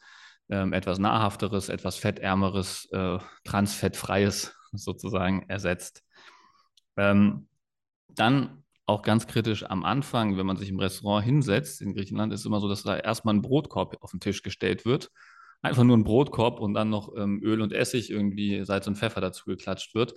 ähm, 0.50 0.74
etwas 0.74 0.98
Nahrhafteres, 0.98 1.70
etwas 1.70 1.96
Fettärmeres, 1.96 2.90
äh, 2.92 3.16
Transfettfreies 3.44 4.54
sozusagen 4.72 5.48
ersetzt. 5.48 6.02
Ähm, 6.98 7.48
dann 8.10 8.64
auch 8.84 9.00
ganz 9.00 9.26
kritisch 9.26 9.64
am 9.64 9.82
Anfang, 9.82 10.36
wenn 10.36 10.44
man 10.44 10.58
sich 10.58 10.68
im 10.68 10.78
Restaurant 10.78 11.24
hinsetzt 11.24 11.80
in 11.80 11.94
Griechenland, 11.94 12.34
ist 12.34 12.44
immer 12.44 12.60
so, 12.60 12.68
dass 12.68 12.82
da 12.82 12.98
erstmal 12.98 13.32
ein 13.32 13.40
Brotkorb 13.40 13.96
auf 14.02 14.10
den 14.10 14.20
Tisch 14.20 14.42
gestellt 14.42 14.84
wird 14.84 15.10
einfach 15.62 15.84
nur 15.84 15.96
ein 15.96 16.04
Brotkorb 16.04 16.60
und 16.60 16.74
dann 16.74 16.90
noch 16.90 17.12
ähm, 17.16 17.40
Öl 17.42 17.60
und 17.60 17.72
Essig, 17.72 18.10
irgendwie 18.10 18.64
Salz 18.64 18.86
und 18.86 18.96
Pfeffer 18.96 19.20
dazu 19.20 19.44
geklatscht 19.46 19.94
wird. 19.94 20.14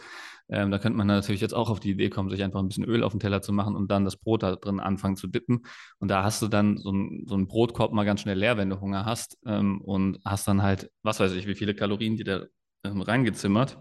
Ähm, 0.50 0.72
da 0.72 0.78
könnte 0.78 0.98
man 0.98 1.08
natürlich 1.08 1.42
jetzt 1.42 1.54
auch 1.54 1.70
auf 1.70 1.80
die 1.80 1.92
Idee 1.92 2.10
kommen, 2.10 2.30
sich 2.30 2.44
einfach 2.44 2.60
ein 2.60 2.68
bisschen 2.68 2.86
Öl 2.86 3.04
auf 3.04 3.14
den 3.14 3.20
Teller 3.20 3.42
zu 3.42 3.52
machen 3.52 3.76
und 3.76 3.90
dann 3.90 4.06
das 4.06 4.18
Brot 4.18 4.44
da 4.44 4.56
drin 4.56 4.80
anfangen 4.80 5.16
zu 5.16 5.28
dippen. 5.28 5.66
Und 6.00 6.10
da 6.10 6.24
hast 6.24 6.42
du 6.42 6.48
dann 6.48 6.78
so, 6.78 6.92
ein, 6.92 7.26
so 7.26 7.36
einen 7.36 7.48
Brotkorb 7.48 7.92
mal 7.92 8.06
ganz 8.06 8.22
schnell 8.22 8.38
leer, 8.38 8.58
wenn 8.58 8.70
du 8.70 8.80
Hunger 8.80 9.06
hast 9.06 9.38
ähm, 9.46 9.82
und 9.82 10.20
hast 10.26 10.48
dann 10.48 10.62
halt, 10.62 10.92
was 11.02 11.20
weiß 11.20 11.32
ich, 11.34 11.48
wie 11.48 11.56
viele 11.56 11.74
Kalorien 11.74 12.18
die 12.18 12.24
da 12.24 12.44
ähm, 12.84 13.02
reingezimmert. 13.02 13.78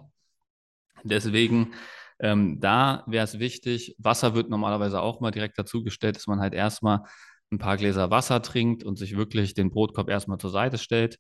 Deswegen 1.03 1.73
ähm, 2.21 2.61
da 2.61 3.03
wäre 3.07 3.25
es 3.25 3.39
wichtig, 3.39 3.97
Wasser 3.99 4.35
wird 4.35 4.51
normalerweise 4.51 5.01
auch 5.01 5.21
mal 5.21 5.31
direkt 5.31 5.59
dazugestellt, 5.59 6.17
dass 6.17 6.27
man 6.27 6.41
halt 6.41 6.53
erstmal 6.55 7.01
ein 7.51 7.59
paar 7.59 7.77
Gläser 7.77 8.11
Wasser 8.11 8.43
trinkt 8.43 8.85
und 8.85 8.97
sich 8.97 9.17
wirklich 9.17 9.55
den 9.55 9.71
Brotkorb 9.71 10.09
erstmal 10.09 10.39
zur 10.39 10.51
Seite 10.51 10.79
stellt. 10.79 11.19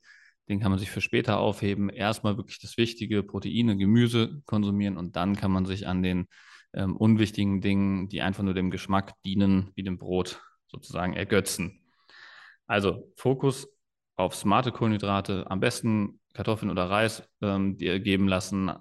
Den 0.50 0.58
kann 0.58 0.72
man 0.72 0.80
sich 0.80 0.90
für 0.90 1.00
später 1.00 1.38
aufheben. 1.38 1.88
Erstmal 1.88 2.36
wirklich 2.36 2.58
das 2.58 2.76
Wichtige, 2.76 3.22
Proteine, 3.22 3.76
Gemüse 3.76 4.42
konsumieren 4.46 4.96
und 4.96 5.14
dann 5.14 5.36
kann 5.36 5.52
man 5.52 5.64
sich 5.64 5.86
an 5.86 6.02
den 6.02 6.26
ähm, 6.74 6.96
unwichtigen 6.96 7.60
Dingen, 7.60 8.08
die 8.08 8.20
einfach 8.20 8.42
nur 8.42 8.52
dem 8.52 8.72
Geschmack 8.72 9.14
dienen, 9.24 9.70
wie 9.76 9.84
dem 9.84 9.96
Brot 9.96 10.42
sozusagen 10.66 11.14
ergötzen. 11.14 11.80
Also 12.66 13.12
Fokus 13.16 13.68
auf 14.16 14.34
smarte 14.34 14.72
Kohlenhydrate, 14.72 15.48
am 15.48 15.60
besten 15.60 16.20
Kartoffeln 16.34 16.70
oder 16.70 16.90
Reis 16.90 17.22
ähm, 17.40 17.76
dir 17.76 18.00
geben 18.00 18.26
lassen, 18.26 18.72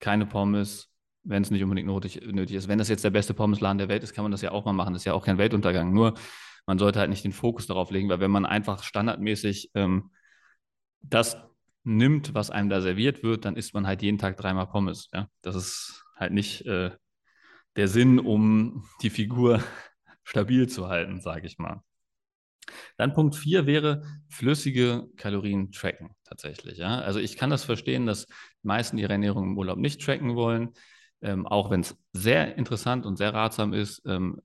keine 0.00 0.26
Pommes, 0.26 0.92
wenn 1.22 1.42
es 1.42 1.52
nicht 1.52 1.62
unbedingt 1.62 1.88
nötig, 1.88 2.20
nötig 2.20 2.56
ist. 2.56 2.66
Wenn 2.68 2.78
das 2.78 2.88
jetzt 2.88 3.04
der 3.04 3.10
beste 3.10 3.32
Pommesladen 3.32 3.78
der 3.78 3.88
Welt 3.88 4.02
ist, 4.02 4.12
kann 4.12 4.24
man 4.24 4.32
das 4.32 4.42
ja 4.42 4.50
auch 4.50 4.64
mal 4.64 4.72
machen. 4.72 4.92
Das 4.92 5.02
ist 5.02 5.06
ja 5.06 5.14
auch 5.14 5.24
kein 5.24 5.38
Weltuntergang. 5.38 5.92
Nur 5.92 6.14
man 6.66 6.80
sollte 6.80 6.98
halt 6.98 7.10
nicht 7.10 7.24
den 7.24 7.32
Fokus 7.32 7.68
darauf 7.68 7.92
legen, 7.92 8.08
weil 8.08 8.20
wenn 8.20 8.30
man 8.30 8.44
einfach 8.44 8.82
standardmäßig 8.82 9.70
ähm, 9.74 10.10
das 11.08 11.36
nimmt, 11.84 12.34
was 12.34 12.50
einem 12.50 12.70
da 12.70 12.80
serviert 12.80 13.22
wird, 13.22 13.44
dann 13.44 13.56
isst 13.56 13.74
man 13.74 13.86
halt 13.86 14.02
jeden 14.02 14.18
Tag 14.18 14.36
dreimal 14.36 14.66
Pommes. 14.66 15.10
Ja? 15.12 15.28
Das 15.42 15.54
ist 15.54 16.04
halt 16.16 16.32
nicht 16.32 16.66
äh, 16.66 16.90
der 17.76 17.88
Sinn, 17.88 18.18
um 18.18 18.88
die 19.02 19.10
Figur 19.10 19.62
stabil 20.24 20.68
zu 20.68 20.88
halten, 20.88 21.20
sage 21.20 21.46
ich 21.46 21.58
mal. 21.58 21.82
Dann 22.96 23.12
Punkt 23.12 23.36
4 23.36 23.66
wäre 23.66 24.02
flüssige 24.28 25.06
Kalorien 25.16 25.70
tracken 25.70 26.14
tatsächlich. 26.24 26.78
Ja? 26.78 27.00
Also 27.00 27.20
ich 27.20 27.36
kann 27.36 27.50
das 27.50 27.64
verstehen, 27.64 28.06
dass 28.06 28.26
die 28.26 28.66
meisten 28.66 28.96
ihre 28.96 29.12
Ernährung 29.12 29.44
im 29.44 29.58
Urlaub 29.58 29.78
nicht 29.78 30.00
tracken 30.00 30.34
wollen. 30.34 30.70
Ähm, 31.20 31.46
auch 31.46 31.70
wenn 31.70 31.80
es 31.80 31.96
sehr 32.12 32.56
interessant 32.56 33.04
und 33.04 33.16
sehr 33.16 33.34
ratsam 33.34 33.74
ist, 33.74 34.02
ähm, 34.06 34.40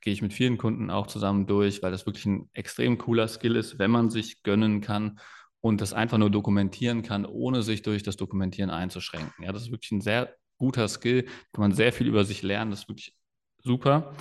gehe 0.00 0.12
ich 0.12 0.22
mit 0.22 0.32
vielen 0.32 0.58
Kunden 0.58 0.90
auch 0.90 1.06
zusammen 1.06 1.46
durch, 1.46 1.82
weil 1.82 1.90
das 1.92 2.06
wirklich 2.06 2.26
ein 2.26 2.50
extrem 2.52 2.98
cooler 2.98 3.28
Skill 3.28 3.56
ist, 3.56 3.78
wenn 3.78 3.90
man 3.90 4.10
sich 4.10 4.42
gönnen 4.42 4.80
kann 4.80 5.20
und 5.60 5.80
das 5.80 5.92
einfach 5.92 6.18
nur 6.18 6.30
dokumentieren 6.30 7.02
kann, 7.02 7.24
ohne 7.26 7.62
sich 7.62 7.82
durch 7.82 8.02
das 8.02 8.16
Dokumentieren 8.16 8.70
einzuschränken. 8.70 9.44
Ja, 9.44 9.52
das 9.52 9.62
ist 9.62 9.70
wirklich 9.70 9.92
ein 9.92 10.00
sehr 10.00 10.34
guter 10.58 10.88
Skill, 10.88 11.24
kann 11.52 11.62
man 11.62 11.72
sehr 11.72 11.92
viel 11.92 12.06
über 12.06 12.24
sich 12.24 12.42
lernen, 12.42 12.70
das 12.70 12.80
ist 12.80 12.88
wirklich 12.88 13.14
super. 13.62 14.14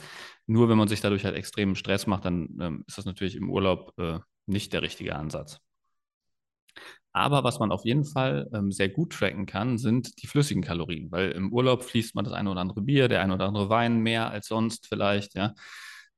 Nur 0.45 0.69
wenn 0.69 0.77
man 0.77 0.87
sich 0.87 1.01
dadurch 1.01 1.25
halt 1.25 1.35
extremen 1.35 1.75
Stress 1.75 2.07
macht, 2.07 2.25
dann 2.25 2.57
ähm, 2.61 2.83
ist 2.87 2.97
das 2.97 3.05
natürlich 3.05 3.35
im 3.35 3.49
Urlaub 3.49 3.93
äh, 3.97 4.19
nicht 4.45 4.73
der 4.73 4.81
richtige 4.81 5.15
Ansatz. 5.15 5.59
Aber 7.11 7.43
was 7.43 7.59
man 7.59 7.71
auf 7.71 7.83
jeden 7.83 8.05
Fall 8.05 8.47
ähm, 8.53 8.71
sehr 8.71 8.89
gut 8.89 9.11
tracken 9.11 9.47
kann, 9.47 9.77
sind 9.79 10.21
die 10.21 10.27
flüssigen 10.27 10.61
Kalorien, 10.61 11.11
weil 11.11 11.31
im 11.31 11.51
Urlaub 11.51 11.83
fließt 11.83 12.13
man 12.13 12.23
das 12.23 12.33
eine 12.33 12.51
oder 12.51 12.61
andere 12.61 12.81
Bier, 12.81 13.07
der 13.07 13.21
eine 13.23 13.33
oder 13.33 13.47
andere 13.47 13.69
Wein 13.69 13.99
mehr 14.01 14.29
als 14.29 14.47
sonst 14.47 14.87
vielleicht, 14.87 15.35
ja. 15.35 15.53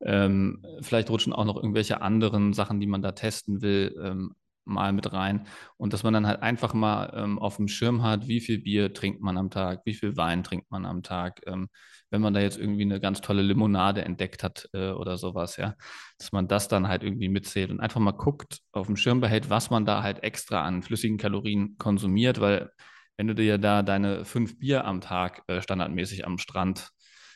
Ähm, 0.01 0.65
vielleicht 0.81 1.09
rutschen 1.09 1.33
auch 1.33 1.45
noch 1.45 1.57
irgendwelche 1.57 2.01
anderen 2.01 2.53
Sachen, 2.53 2.79
die 2.79 2.87
man 2.87 3.01
da 3.01 3.13
testen 3.13 3.61
will, 3.61 3.95
ähm, 4.01 4.33
mal 4.69 4.93
mit 4.93 5.11
rein. 5.13 5.47
Und 5.77 5.93
dass 5.93 6.03
man 6.03 6.13
dann 6.13 6.27
halt 6.27 6.41
einfach 6.41 6.73
mal 6.73 7.11
ähm, 7.15 7.39
auf 7.39 7.57
dem 7.57 7.67
Schirm 7.67 8.03
hat, 8.03 8.27
wie 8.27 8.39
viel 8.39 8.59
Bier 8.59 8.93
trinkt 8.93 9.21
man 9.21 9.37
am 9.37 9.49
Tag, 9.49 9.81
wie 9.85 9.93
viel 9.93 10.15
Wein 10.17 10.43
trinkt 10.43 10.71
man 10.71 10.85
am 10.85 11.03
Tag. 11.03 11.41
Ähm, 11.47 11.69
wenn 12.11 12.21
man 12.21 12.33
da 12.33 12.39
jetzt 12.39 12.57
irgendwie 12.57 12.83
eine 12.83 12.99
ganz 12.99 13.21
tolle 13.21 13.41
Limonade 13.41 14.03
entdeckt 14.03 14.43
hat 14.43 14.69
äh, 14.73 14.91
oder 14.91 15.17
sowas, 15.17 15.57
ja, 15.57 15.75
dass 16.17 16.31
man 16.31 16.47
das 16.47 16.67
dann 16.67 16.87
halt 16.87 17.03
irgendwie 17.03 17.29
mitzählt 17.29 17.71
und 17.71 17.79
einfach 17.79 17.99
mal 17.99 18.11
guckt, 18.11 18.59
auf 18.71 18.87
dem 18.87 18.95
Schirm 18.95 19.21
behält, 19.21 19.49
was 19.49 19.69
man 19.69 19.85
da 19.85 20.03
halt 20.03 20.23
extra 20.23 20.63
an 20.63 20.81
flüssigen 20.83 21.17
Kalorien 21.17 21.77
konsumiert, 21.77 22.39
weil 22.41 22.71
wenn 23.17 23.27
du 23.27 23.35
dir 23.35 23.57
da 23.57 23.83
deine 23.83 24.25
fünf 24.25 24.59
Bier 24.59 24.85
am 24.85 25.01
Tag 25.01 25.43
äh, 25.47 25.61
standardmäßig 25.61 26.25
am 26.25 26.37
Strand 26.37 26.89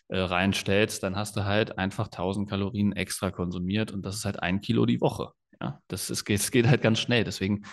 äh, 0.08 0.18
reinstellst, 0.20 1.04
dann 1.04 1.16
hast 1.16 1.36
du 1.36 1.44
halt 1.46 1.78
einfach 1.78 2.08
1000 2.08 2.50
Kalorien 2.50 2.94
extra 2.94 3.32
konsumiert 3.32 3.92
und 3.92 4.04
das 4.06 4.16
ist 4.16 4.26
halt 4.26 4.42
ein 4.42 4.62
Kilo 4.62 4.86
die 4.86 5.02
Woche. 5.02 5.32
Ja, 5.62 5.80
das, 5.88 6.10
ist, 6.10 6.30
es 6.30 6.52
geht 6.52 6.68
halt 6.68 6.82
ganz 6.82 7.00
schnell. 7.00 7.24
Deswegen 7.24 7.64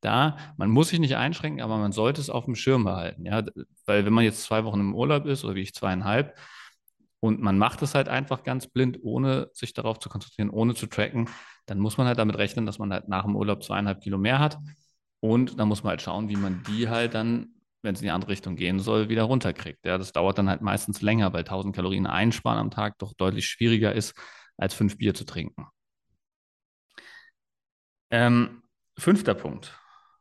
da, 0.00 0.36
man 0.56 0.70
muss 0.70 0.88
sich 0.88 0.98
nicht 0.98 1.16
einschränken, 1.16 1.60
aber 1.62 1.76
man 1.78 1.92
sollte 1.92 2.20
es 2.20 2.30
auf 2.30 2.46
dem 2.46 2.54
Schirm 2.54 2.84
behalten. 2.84 3.26
Ja, 3.26 3.44
weil 3.86 4.04
wenn 4.06 4.12
man 4.12 4.24
jetzt 4.24 4.44
zwei 4.44 4.64
Wochen 4.64 4.80
im 4.80 4.94
Urlaub 4.94 5.26
ist 5.26 5.44
oder 5.44 5.54
wie 5.54 5.62
ich 5.62 5.74
zweieinhalb 5.74 6.38
und 7.20 7.40
man 7.40 7.58
macht 7.58 7.82
es 7.82 7.94
halt 7.94 8.08
einfach 8.08 8.42
ganz 8.42 8.66
blind, 8.66 8.98
ohne 9.02 9.50
sich 9.52 9.74
darauf 9.74 9.98
zu 9.98 10.08
konzentrieren, 10.08 10.50
ohne 10.50 10.74
zu 10.74 10.86
tracken, 10.86 11.28
dann 11.66 11.78
muss 11.78 11.98
man 11.98 12.06
halt 12.06 12.18
damit 12.18 12.38
rechnen, 12.38 12.66
dass 12.66 12.78
man 12.78 12.92
halt 12.92 13.08
nach 13.08 13.24
dem 13.24 13.36
Urlaub 13.36 13.62
zweieinhalb 13.62 14.00
Kilo 14.00 14.16
mehr 14.18 14.38
hat. 14.38 14.58
Und 15.20 15.60
dann 15.60 15.68
muss 15.68 15.82
man 15.82 15.90
halt 15.90 16.02
schauen, 16.02 16.30
wie 16.30 16.36
man 16.36 16.62
die 16.66 16.88
halt 16.88 17.12
dann, 17.14 17.50
wenn 17.82 17.94
es 17.94 18.00
in 18.00 18.06
die 18.06 18.10
andere 18.10 18.30
Richtung 18.30 18.56
gehen 18.56 18.80
soll, 18.80 19.10
wieder 19.10 19.24
runterkriegt. 19.24 19.84
Ja, 19.84 19.98
das 19.98 20.12
dauert 20.12 20.38
dann 20.38 20.48
halt 20.48 20.62
meistens 20.62 21.02
länger, 21.02 21.34
weil 21.34 21.44
1000 21.44 21.76
Kalorien 21.76 22.06
einsparen 22.06 22.58
am 22.58 22.70
Tag 22.70 22.98
doch 22.98 23.12
deutlich 23.12 23.46
schwieriger 23.46 23.94
ist, 23.94 24.14
als 24.56 24.72
fünf 24.72 24.96
Bier 24.96 25.12
zu 25.12 25.24
trinken. 25.24 25.66
Ähm, 28.10 28.62
fünfter 28.98 29.34
Punkt. 29.34 29.76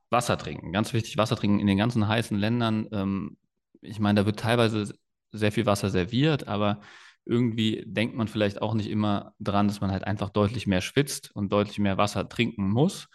Wasser 0.09 0.37
trinken. 0.37 0.71
Ganz 0.71 0.93
wichtig, 0.93 1.17
Wasser 1.17 1.35
trinken 1.35 1.59
in 1.59 1.67
den 1.67 1.77
ganzen 1.77 2.07
heißen 2.07 2.37
Ländern. 2.37 2.87
Ähm, 2.91 3.37
ich 3.81 3.99
meine, 3.99 4.21
da 4.21 4.25
wird 4.25 4.39
teilweise 4.39 4.93
sehr 5.31 5.51
viel 5.51 5.65
Wasser 5.65 5.89
serviert, 5.89 6.47
aber 6.47 6.81
irgendwie 7.25 7.83
denkt 7.85 8.15
man 8.15 8.27
vielleicht 8.27 8.61
auch 8.61 8.73
nicht 8.73 8.89
immer 8.89 9.33
dran, 9.39 9.67
dass 9.67 9.81
man 9.81 9.91
halt 9.91 10.05
einfach 10.05 10.29
deutlich 10.29 10.65
mehr 10.65 10.81
schwitzt 10.81 11.31
und 11.35 11.51
deutlich 11.51 11.77
mehr 11.77 11.97
Wasser 11.97 12.27
trinken 12.27 12.69
muss. 12.69 13.07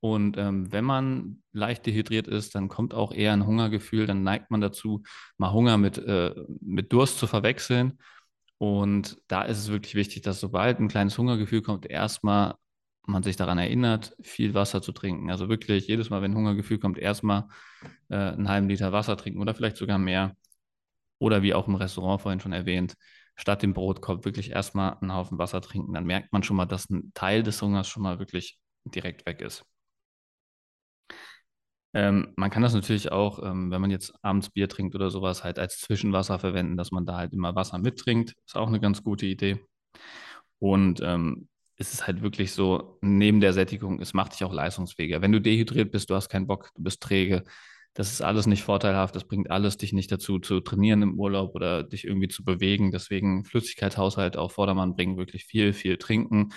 Und 0.00 0.36
ähm, 0.36 0.70
wenn 0.70 0.84
man 0.84 1.42
leicht 1.52 1.86
dehydriert 1.86 2.28
ist, 2.28 2.54
dann 2.54 2.68
kommt 2.68 2.92
auch 2.92 3.10
eher 3.10 3.32
ein 3.32 3.46
Hungergefühl, 3.46 4.06
dann 4.06 4.22
neigt 4.22 4.50
man 4.50 4.60
dazu, 4.60 5.02
mal 5.38 5.52
Hunger 5.52 5.78
mit, 5.78 5.96
äh, 5.96 6.34
mit 6.60 6.92
Durst 6.92 7.18
zu 7.18 7.26
verwechseln. 7.26 7.98
Und 8.58 9.16
da 9.28 9.42
ist 9.42 9.58
es 9.58 9.68
wirklich 9.70 9.94
wichtig, 9.94 10.20
dass 10.22 10.40
sobald 10.40 10.78
ein 10.78 10.88
kleines 10.88 11.16
Hungergefühl 11.16 11.62
kommt, 11.62 11.86
erstmal 11.86 12.56
man 13.06 13.22
sich 13.22 13.36
daran 13.36 13.58
erinnert, 13.58 14.16
viel 14.22 14.54
Wasser 14.54 14.82
zu 14.82 14.92
trinken. 14.92 15.30
Also 15.30 15.48
wirklich 15.48 15.86
jedes 15.86 16.10
Mal, 16.10 16.22
wenn 16.22 16.34
Hungergefühl 16.34 16.78
kommt, 16.78 16.98
erstmal 16.98 17.48
äh, 18.08 18.16
einen 18.16 18.48
halben 18.48 18.68
Liter 18.68 18.92
Wasser 18.92 19.16
trinken 19.16 19.40
oder 19.40 19.54
vielleicht 19.54 19.76
sogar 19.76 19.98
mehr. 19.98 20.36
Oder 21.18 21.42
wie 21.42 21.54
auch 21.54 21.68
im 21.68 21.76
Restaurant 21.76 22.22
vorhin 22.22 22.40
schon 22.40 22.52
erwähnt, 22.52 22.94
statt 23.36 23.62
dem 23.62 23.72
Brotkorb 23.72 24.24
wirklich 24.24 24.50
erstmal 24.50 24.98
einen 25.00 25.12
Haufen 25.12 25.38
Wasser 25.38 25.60
trinken. 25.60 25.92
Dann 25.94 26.04
merkt 26.04 26.32
man 26.32 26.42
schon 26.42 26.56
mal, 26.56 26.66
dass 26.66 26.90
ein 26.90 27.12
Teil 27.14 27.42
des 27.42 27.60
Hungers 27.62 27.88
schon 27.88 28.02
mal 28.02 28.18
wirklich 28.18 28.58
direkt 28.84 29.26
weg 29.26 29.40
ist. 29.40 29.64
Ähm, 31.94 32.32
man 32.36 32.50
kann 32.50 32.62
das 32.62 32.74
natürlich 32.74 33.12
auch, 33.12 33.40
ähm, 33.42 33.70
wenn 33.70 33.80
man 33.80 33.90
jetzt 33.90 34.12
abends 34.22 34.50
Bier 34.50 34.68
trinkt 34.68 34.96
oder 34.96 35.10
sowas, 35.10 35.44
halt 35.44 35.58
als 35.60 35.78
Zwischenwasser 35.78 36.40
verwenden, 36.40 36.76
dass 36.76 36.90
man 36.90 37.06
da 37.06 37.16
halt 37.16 37.32
immer 37.32 37.54
Wasser 37.54 37.78
mittrinkt. 37.78 38.34
Ist 38.46 38.56
auch 38.56 38.66
eine 38.66 38.80
ganz 38.80 39.04
gute 39.04 39.26
Idee. 39.26 39.64
Und 40.58 41.00
ähm, 41.02 41.48
ist 41.76 41.92
es 41.92 42.06
halt 42.06 42.22
wirklich 42.22 42.52
so, 42.52 42.98
neben 43.02 43.40
der 43.40 43.52
Sättigung, 43.52 44.00
es 44.00 44.14
macht 44.14 44.32
dich 44.34 44.44
auch 44.44 44.52
leistungsfähiger. 44.52 45.22
Wenn 45.22 45.32
du 45.32 45.40
dehydriert 45.40 45.90
bist, 45.90 46.10
du 46.10 46.14
hast 46.14 46.28
keinen 46.28 46.46
Bock, 46.46 46.70
du 46.76 46.82
bist 46.82 47.02
träge, 47.02 47.44
das 47.94 48.12
ist 48.12 48.22
alles 48.22 48.46
nicht 48.46 48.64
vorteilhaft, 48.64 49.14
das 49.14 49.24
bringt 49.24 49.50
alles 49.50 49.76
dich 49.76 49.92
nicht 49.92 50.10
dazu 50.10 50.40
zu 50.40 50.60
trainieren 50.60 51.02
im 51.02 51.18
Urlaub 51.18 51.54
oder 51.54 51.84
dich 51.84 52.04
irgendwie 52.04 52.28
zu 52.28 52.44
bewegen. 52.44 52.90
Deswegen 52.90 53.44
Flüssigkeitshaushalt 53.44 54.36
auf 54.36 54.52
Vordermann 54.52 54.96
bringen, 54.96 55.16
wirklich 55.16 55.44
viel, 55.44 55.72
viel 55.72 55.96
trinken. 55.96 56.52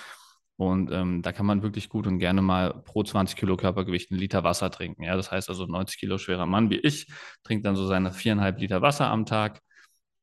Und 0.57 0.91
ähm, 0.91 1.21
da 1.21 1.31
kann 1.31 1.45
man 1.45 1.61
wirklich 1.61 1.89
gut 1.89 2.07
und 2.07 2.17
gerne 2.17 2.41
mal 2.41 2.81
pro 2.83 3.03
20 3.03 3.37
Kilo 3.37 3.55
Körpergewicht 3.57 4.11
einen 4.11 4.19
Liter 4.19 4.43
Wasser 4.43 4.71
trinken. 4.71 5.03
Ja, 5.03 5.15
das 5.15 5.31
heißt 5.31 5.49
also 5.49 5.67
90 5.67 5.99
Kilo 5.99 6.17
schwerer 6.17 6.47
Mann 6.47 6.71
wie 6.71 6.79
ich 6.79 7.07
trinkt 7.43 7.65
dann 7.65 7.75
so 7.75 7.85
seine 7.85 8.11
viereinhalb 8.11 8.59
Liter 8.59 8.81
Wasser 8.81 9.07
am 9.07 9.27
Tag. 9.27 9.61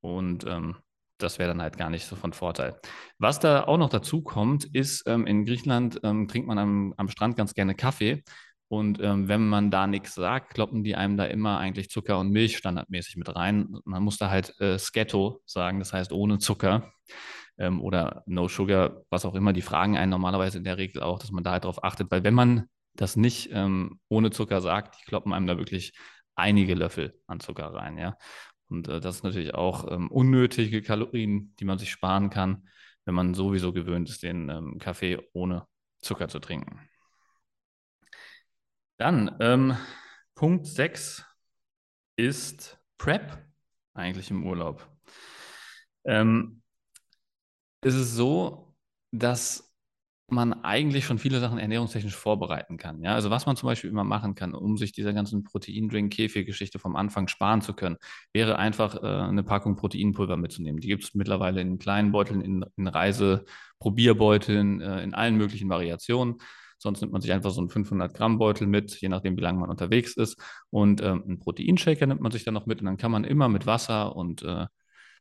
Und 0.00 0.44
ähm, 0.46 0.76
das 1.18 1.38
wäre 1.38 1.48
dann 1.48 1.62
halt 1.62 1.76
gar 1.76 1.90
nicht 1.90 2.06
so 2.06 2.16
von 2.16 2.32
Vorteil. 2.32 2.78
Was 3.18 3.40
da 3.40 3.64
auch 3.64 3.78
noch 3.78 3.90
dazu 3.90 4.22
kommt, 4.22 4.64
ist, 4.64 5.06
ähm, 5.06 5.26
in 5.26 5.44
Griechenland 5.44 6.00
ähm, 6.02 6.28
trinkt 6.28 6.48
man 6.48 6.58
am, 6.58 6.94
am 6.96 7.08
Strand 7.08 7.36
ganz 7.36 7.54
gerne 7.54 7.74
Kaffee. 7.74 8.22
Und 8.68 8.98
ähm, 9.00 9.28
wenn 9.28 9.46
man 9.46 9.70
da 9.70 9.86
nichts 9.86 10.14
sagt, 10.14 10.54
kloppen 10.54 10.82
die 10.82 10.96
einem 10.96 11.16
da 11.16 11.26
immer 11.26 11.58
eigentlich 11.58 11.90
Zucker 11.90 12.18
und 12.18 12.30
Milch 12.30 12.56
standardmäßig 12.56 13.16
mit 13.16 13.34
rein. 13.34 13.76
Man 13.84 14.02
muss 14.02 14.18
da 14.18 14.30
halt 14.30 14.58
äh, 14.60 14.78
Schetto 14.78 15.42
sagen, 15.44 15.78
das 15.78 15.92
heißt 15.92 16.12
ohne 16.12 16.38
Zucker 16.38 16.92
ähm, 17.58 17.80
oder 17.80 18.22
No 18.26 18.48
Sugar, 18.48 19.02
was 19.10 19.24
auch 19.24 19.34
immer. 19.34 19.52
Die 19.52 19.62
fragen 19.62 19.96
einen 19.96 20.10
normalerweise 20.10 20.58
in 20.58 20.64
der 20.64 20.78
Regel 20.78 21.02
auch, 21.02 21.18
dass 21.18 21.30
man 21.30 21.44
da 21.44 21.52
halt 21.52 21.64
darauf 21.64 21.84
achtet, 21.84 22.10
weil 22.10 22.24
wenn 22.24 22.34
man 22.34 22.68
das 22.94 23.16
nicht 23.16 23.50
ähm, 23.52 24.00
ohne 24.08 24.30
Zucker 24.30 24.60
sagt, 24.60 25.00
die 25.00 25.04
kloppen 25.04 25.32
einem 25.32 25.46
da 25.46 25.58
wirklich 25.58 25.92
einige 26.36 26.74
Löffel 26.74 27.20
an 27.26 27.40
Zucker 27.40 27.66
rein, 27.74 27.98
ja. 27.98 28.16
Und 28.74 28.88
äh, 28.88 29.00
das 29.00 29.16
ist 29.16 29.22
natürlich 29.22 29.54
auch 29.54 29.90
ähm, 29.90 30.10
unnötige 30.10 30.82
Kalorien, 30.82 31.54
die 31.60 31.64
man 31.64 31.78
sich 31.78 31.90
sparen 31.90 32.28
kann, 32.28 32.68
wenn 33.04 33.14
man 33.14 33.34
sowieso 33.34 33.72
gewöhnt 33.72 34.08
ist, 34.08 34.24
den 34.24 34.48
ähm, 34.48 34.78
Kaffee 34.78 35.20
ohne 35.32 35.66
Zucker 36.00 36.28
zu 36.28 36.40
trinken. 36.40 36.80
Dann 38.96 39.36
ähm, 39.40 39.76
Punkt 40.34 40.66
6 40.66 41.24
ist 42.16 42.78
Prep 42.98 43.38
eigentlich 43.92 44.30
im 44.30 44.44
Urlaub. 44.44 44.88
Ähm, 46.04 46.62
ist 47.82 47.94
es 47.94 48.12
so, 48.12 48.74
dass 49.12 49.72
man 50.34 50.52
eigentlich 50.64 51.04
schon 51.04 51.18
viele 51.18 51.40
Sachen 51.40 51.58
ernährungstechnisch 51.58 52.16
vorbereiten 52.16 52.76
kann. 52.76 53.02
Ja, 53.02 53.14
also 53.14 53.30
was 53.30 53.46
man 53.46 53.56
zum 53.56 53.68
Beispiel 53.68 53.90
immer 53.90 54.04
machen 54.04 54.34
kann, 54.34 54.54
um 54.54 54.76
sich 54.76 54.92
dieser 54.92 55.12
ganzen 55.12 55.44
Protein-Drink-Kefir-Geschichte 55.44 56.78
vom 56.78 56.96
Anfang 56.96 57.28
sparen 57.28 57.62
zu 57.62 57.72
können, 57.72 57.96
wäre 58.32 58.58
einfach 58.58 59.02
äh, 59.02 59.06
eine 59.06 59.42
Packung 59.42 59.76
Proteinpulver 59.76 60.36
mitzunehmen. 60.36 60.80
Die 60.80 60.88
gibt 60.88 61.04
es 61.04 61.14
mittlerweile 61.14 61.60
in 61.60 61.78
kleinen 61.78 62.12
Beuteln, 62.12 62.40
in, 62.42 62.64
in 62.76 62.88
Reiseprobierbeuteln, 62.88 64.80
äh, 64.80 65.02
in 65.02 65.14
allen 65.14 65.36
möglichen 65.36 65.68
Variationen. 65.68 66.36
Sonst 66.78 67.00
nimmt 67.00 67.12
man 67.12 67.22
sich 67.22 67.32
einfach 67.32 67.50
so 67.50 67.60
einen 67.60 67.70
500 67.70 68.12
Gramm 68.12 68.38
Beutel 68.38 68.66
mit, 68.66 69.00
je 69.00 69.08
nachdem, 69.08 69.36
wie 69.36 69.42
lange 69.42 69.60
man 69.60 69.70
unterwegs 69.70 70.16
ist. 70.16 70.36
Und 70.70 71.00
ähm, 71.00 71.22
einen 71.24 71.38
Proteinshaker 71.38 72.06
nimmt 72.06 72.20
man 72.20 72.32
sich 72.32 72.44
dann 72.44 72.54
noch 72.54 72.66
mit 72.66 72.80
und 72.80 72.86
dann 72.86 72.98
kann 72.98 73.10
man 73.10 73.24
immer 73.24 73.48
mit 73.48 73.66
Wasser 73.66 74.14
und 74.16 74.42
äh, 74.42 74.66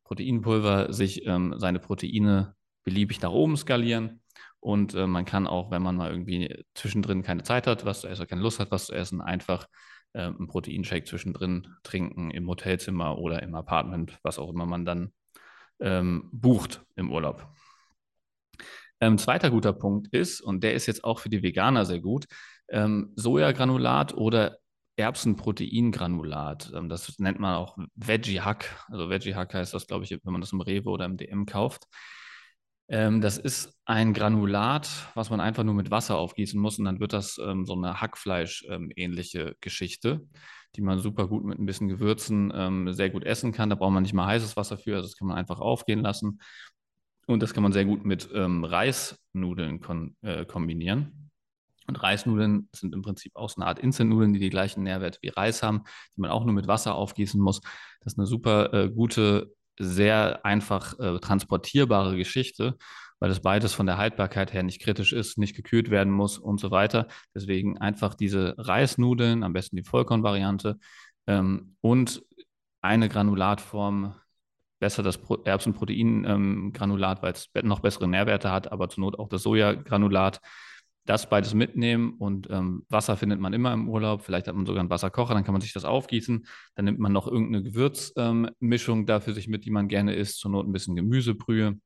Proteinpulver 0.03 0.91
sich 0.91 1.25
ähm, 1.25 1.55
seine 1.57 1.79
Proteine 1.79 2.55
beliebig 2.83 3.21
nach 3.21 3.31
oben 3.31 3.55
skalieren 3.55 4.22
und 4.63 4.93
äh, 4.95 5.07
man 5.07 5.25
kann 5.25 5.45
auch, 5.45 5.71
wenn 5.71 5.81
man 5.81 5.97
mal 5.97 6.09
irgendwie 6.09 6.63
zwischendrin 6.73 7.21
keine 7.21 7.43
Zeit 7.43 7.67
hat, 7.67 7.83
was 7.83 8.01
zu 8.01 8.07
essen, 8.07 8.27
keine 8.27 8.41
Lust 8.41 8.61
hat, 8.61 8.71
was 8.71 8.85
zu 8.85 8.93
essen, 8.93 9.19
einfach 9.19 9.67
äh, 10.13 10.21
einen 10.21 10.47
Proteinshake 10.47 11.03
zwischendrin 11.03 11.67
trinken 11.83 12.31
im 12.31 12.47
Hotelzimmer 12.47 13.17
oder 13.17 13.43
im 13.43 13.55
Apartment, 13.55 14.17
was 14.23 14.39
auch 14.39 14.49
immer 14.49 14.65
man 14.65 14.85
dann 14.85 15.11
ähm, 15.81 16.29
bucht 16.31 16.81
im 16.95 17.11
Urlaub. 17.11 17.45
Ähm, 19.01 19.17
zweiter 19.17 19.51
guter 19.51 19.73
Punkt 19.73 20.07
ist, 20.13 20.39
und 20.39 20.63
der 20.63 20.75
ist 20.75 20.85
jetzt 20.85 21.03
auch 21.03 21.19
für 21.19 21.29
die 21.29 21.43
Veganer 21.43 21.83
sehr 21.83 21.99
gut, 21.99 22.25
ähm, 22.69 23.11
Sojagranulat 23.17 24.13
oder 24.13 24.59
Erbsenproteingranulat. 24.95 26.71
Ähm, 26.73 26.87
das 26.87 27.19
nennt 27.19 27.39
man 27.39 27.55
auch 27.55 27.77
Veggie 27.95 28.39
Hack. 28.39 28.85
Also 28.87 29.09
Veggie 29.09 29.35
Hack 29.35 29.53
heißt 29.53 29.73
das, 29.73 29.87
glaube 29.87 30.05
ich, 30.05 30.11
wenn 30.11 30.31
man 30.31 30.39
das 30.39 30.53
im 30.53 30.61
Rewe 30.61 30.89
oder 30.89 31.03
im 31.03 31.17
DM 31.17 31.45
kauft. 31.45 31.85
Ähm, 32.93 33.21
das 33.21 33.39
ist 33.39 33.73
ein 33.85 34.13
Granulat, 34.13 34.87
was 35.15 35.31
man 35.31 35.39
einfach 35.39 35.63
nur 35.63 35.73
mit 35.73 35.89
Wasser 35.89 36.15
aufgießen 36.15 36.61
muss 36.61 36.77
und 36.77 36.85
dann 36.85 36.99
wird 36.99 37.11
das 37.11 37.39
ähm, 37.39 37.65
so 37.65 37.73
eine 37.73 37.99
Hackfleisch-ähnliche 37.99 39.39
ähm, 39.39 39.55
Geschichte. 39.61 40.21
die 40.75 40.81
man 40.81 40.99
super 40.99 41.27
gut 41.27 41.43
mit 41.43 41.57
ein 41.57 41.65
bisschen 41.65 41.87
Gewürzen 41.87 42.53
ähm, 42.55 42.93
sehr 42.93 43.09
gut 43.09 43.23
essen 43.23 43.51
kann. 43.51 43.71
Da 43.71 43.75
braucht 43.75 43.93
man 43.93 44.03
nicht 44.03 44.13
mal 44.13 44.27
heißes 44.27 44.55
Wasser 44.57 44.77
für, 44.77 44.95
also 44.95 45.07
das 45.07 45.17
kann 45.17 45.27
man 45.27 45.37
einfach 45.37 45.59
aufgehen 45.59 46.01
lassen. 46.01 46.39
Und 47.25 47.41
das 47.41 47.55
kann 47.55 47.63
man 47.63 47.73
sehr 47.73 47.85
gut 47.85 48.05
mit 48.05 48.29
ähm, 48.35 48.63
Reisnudeln 48.63 49.81
äh, 50.21 50.45
kombinieren. 50.45 51.31
Und 51.87 52.01
Reisnudeln 52.03 52.69
sind 52.73 52.93
im 52.93 53.01
Prinzip 53.01 53.35
auch 53.35 53.49
so 53.49 53.59
eine 53.59 53.65
Art 53.65 53.79
Instant-Nudeln, 53.79 54.33
die 54.33 54.39
die 54.39 54.51
gleichen 54.51 54.83
Nährwerte 54.83 55.17
wie 55.23 55.29
Reis 55.29 55.63
haben, 55.63 55.83
die 56.15 56.21
man 56.21 56.29
auch 56.29 56.45
nur 56.45 56.53
mit 56.53 56.67
Wasser 56.67 56.93
aufgießen 56.93 57.41
muss. 57.41 57.59
Das 58.01 58.13
ist 58.13 58.19
eine 58.19 58.27
super 58.27 58.71
äh, 58.71 58.89
gute, 58.91 59.51
sehr 59.79 60.45
einfach 60.45 60.97
äh, 60.99 61.19
transportierbare 61.19 62.15
Geschichte, 62.15 62.77
weil 63.19 63.29
das 63.29 63.41
beides 63.41 63.73
von 63.73 63.85
der 63.85 63.97
Haltbarkeit 63.97 64.53
her 64.53 64.63
nicht 64.63 64.81
kritisch 64.81 65.13
ist, 65.13 65.37
nicht 65.37 65.55
gekühlt 65.55 65.89
werden 65.89 66.11
muss 66.13 66.37
und 66.37 66.59
so 66.59 66.71
weiter. 66.71 67.07
Deswegen 67.33 67.77
einfach 67.77 68.15
diese 68.15 68.55
Reisnudeln, 68.57 69.43
am 69.43 69.53
besten 69.53 69.77
die 69.77 69.83
Vollkornvariante 69.83 70.77
ähm, 71.27 71.75
und 71.81 72.23
eine 72.81 73.09
Granulatform 73.09 74.15
besser 74.79 75.01
das 75.01 75.17
Erbsenproteingranulat, 75.45 77.17
ähm, 77.17 77.23
weil 77.23 77.31
es 77.31 77.49
noch 77.63 77.79
bessere 77.79 78.07
Nährwerte 78.07 78.51
hat, 78.51 78.69
aber 78.69 78.89
zur 78.89 79.05
Not 79.05 79.17
auch 79.17 79.29
das 79.29 79.43
Sojagranulat. 79.43 80.41
Das 81.05 81.29
beides 81.29 81.53
mitnehmen 81.53 82.13
und 82.17 82.47
ähm, 82.49 82.85
Wasser 82.87 83.17
findet 83.17 83.39
man 83.39 83.51
immer 83.51 83.73
im 83.73 83.89
Urlaub. 83.89 84.21
Vielleicht 84.21 84.47
hat 84.47 84.55
man 84.55 84.65
sogar 84.65 84.79
einen 84.79 84.89
Wasserkocher, 84.89 85.33
dann 85.33 85.43
kann 85.43 85.53
man 85.53 85.59
sich 85.59 85.73
das 85.73 85.83
aufgießen. 85.83 86.45
Dann 86.75 86.85
nimmt 86.85 86.99
man 86.99 87.11
noch 87.11 87.27
irgendeine 87.27 87.61
Gewürzmischung 87.63 88.99
ähm, 88.99 89.05
da 89.05 89.19
für 89.19 89.33
sich 89.33 89.49
mit, 89.49 89.65
die 89.65 89.71
man 89.71 89.89
gerne 89.89 90.15
isst. 90.15 90.39
Zur 90.39 90.51
Not 90.51 90.65
ein 90.65 90.71
bisschen 90.71 90.95
Gemüsebrühe. 90.95 91.77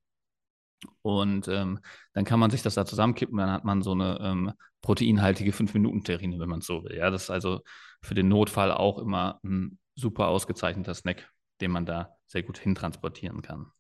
Und 1.02 1.48
ähm, 1.48 1.80
dann 2.14 2.26
kann 2.26 2.40
man 2.40 2.52
sich 2.52 2.62
das 2.62 2.76
da 2.76 2.86
zusammenkippen. 2.86 3.38
Dann 3.38 3.50
hat 3.50 3.66
man 3.66 3.82
so 3.82 3.94
eine 3.94 4.20
ähm, 4.22 4.52
proteinhaltige 4.82 5.52
5-Minuten-Terrine, 5.52 6.40
wenn 6.40 6.50
man 6.50 6.60
es 6.60 6.68
so 6.68 6.84
will. 6.84 6.96
Ja, 6.96 7.10
das 7.10 7.24
ist 7.24 7.30
also 7.32 7.62
für 8.02 8.14
den 8.14 8.28
Notfall 8.28 8.72
auch 8.72 9.00
immer 9.00 9.40
ein 9.44 9.80
super 9.96 10.28
ausgezeichneter 10.28 10.94
Snack, 10.94 11.28
den 11.62 11.72
man 11.72 11.86
da 11.86 12.16
sehr 12.28 12.44
gut 12.44 12.60
hintransportieren 12.60 13.42
kann. 13.42 13.72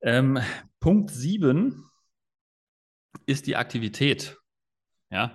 Ähm, 0.00 0.38
Punkt 0.78 1.10
7 1.10 1.87
ist 3.26 3.46
die 3.46 3.56
Aktivität. 3.56 4.36
Ja, 5.10 5.32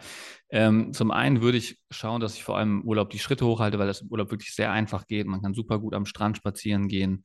ähm, 0.49 0.93
zum 0.93 1.09
einen 1.09 1.41
würde 1.41 1.57
ich 1.57 1.79
schauen, 1.89 2.21
dass 2.21 2.35
ich 2.35 2.43
vor 2.43 2.57
allem 2.57 2.81
im 2.81 2.87
Urlaub 2.87 3.09
die 3.09 3.17
Schritte 3.17 3.45
hochhalte, 3.45 3.79
weil 3.79 3.87
das 3.87 4.01
im 4.01 4.09
Urlaub 4.09 4.29
wirklich 4.29 4.53
sehr 4.53 4.71
einfach 4.71 5.07
geht. 5.07 5.25
Man 5.25 5.41
kann 5.41 5.55
super 5.55 5.79
gut 5.79 5.95
am 5.95 6.05
Strand 6.05 6.37
spazieren 6.37 6.87
gehen. 6.87 7.23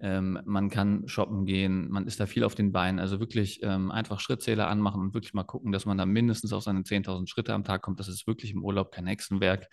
Ähm, 0.00 0.40
man 0.44 0.70
kann 0.70 1.08
shoppen 1.08 1.44
gehen, 1.44 1.90
man 1.90 2.06
ist 2.06 2.20
da 2.20 2.26
viel 2.26 2.44
auf 2.44 2.54
den 2.54 2.70
Beinen. 2.70 3.00
Also 3.00 3.18
wirklich 3.18 3.60
ähm, 3.64 3.90
einfach 3.90 4.20
Schrittzähler 4.20 4.68
anmachen 4.68 5.00
und 5.00 5.14
wirklich 5.14 5.34
mal 5.34 5.42
gucken, 5.42 5.72
dass 5.72 5.86
man 5.86 5.98
da 5.98 6.06
mindestens 6.06 6.52
auf 6.52 6.62
seine 6.62 6.84
10.000 6.84 7.28
Schritte 7.28 7.52
am 7.52 7.64
Tag 7.64 7.82
kommt. 7.82 7.98
Das 7.98 8.06
ist 8.06 8.28
wirklich 8.28 8.52
im 8.52 8.64
Urlaub 8.64 8.92
kein 8.92 9.08
Hexenwerk. 9.08 9.66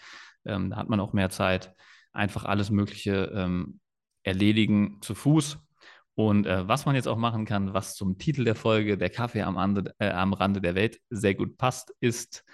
Ähm, 0.46 0.72
da 0.72 0.78
hat 0.78 0.90
man 0.90 1.00
auch 1.00 1.14
mehr 1.14 1.30
Zeit. 1.30 1.74
Einfach 2.12 2.46
alles 2.46 2.72
Mögliche 2.72 3.32
ähm, 3.36 3.80
erledigen 4.24 4.98
zu 5.02 5.14
Fuß. 5.14 5.60
Und 6.16 6.46
äh, 6.48 6.68
was 6.68 6.86
man 6.86 6.96
jetzt 6.96 7.08
auch 7.08 7.18
machen 7.18 7.46
kann, 7.46 7.74
was 7.74 7.96
zum 7.96 8.18
Titel 8.18 8.46
der 8.46 8.56
Folge, 8.56 8.98
der 8.98 9.10
Kaffee 9.10 9.42
am, 9.42 9.58
Ande, 9.58 9.94
äh, 10.00 10.10
am 10.10 10.34
Rande 10.34 10.62
der 10.62 10.74
Welt, 10.74 11.00
sehr 11.10 11.36
gut 11.36 11.58
passt, 11.58 11.94
ist, 12.00 12.46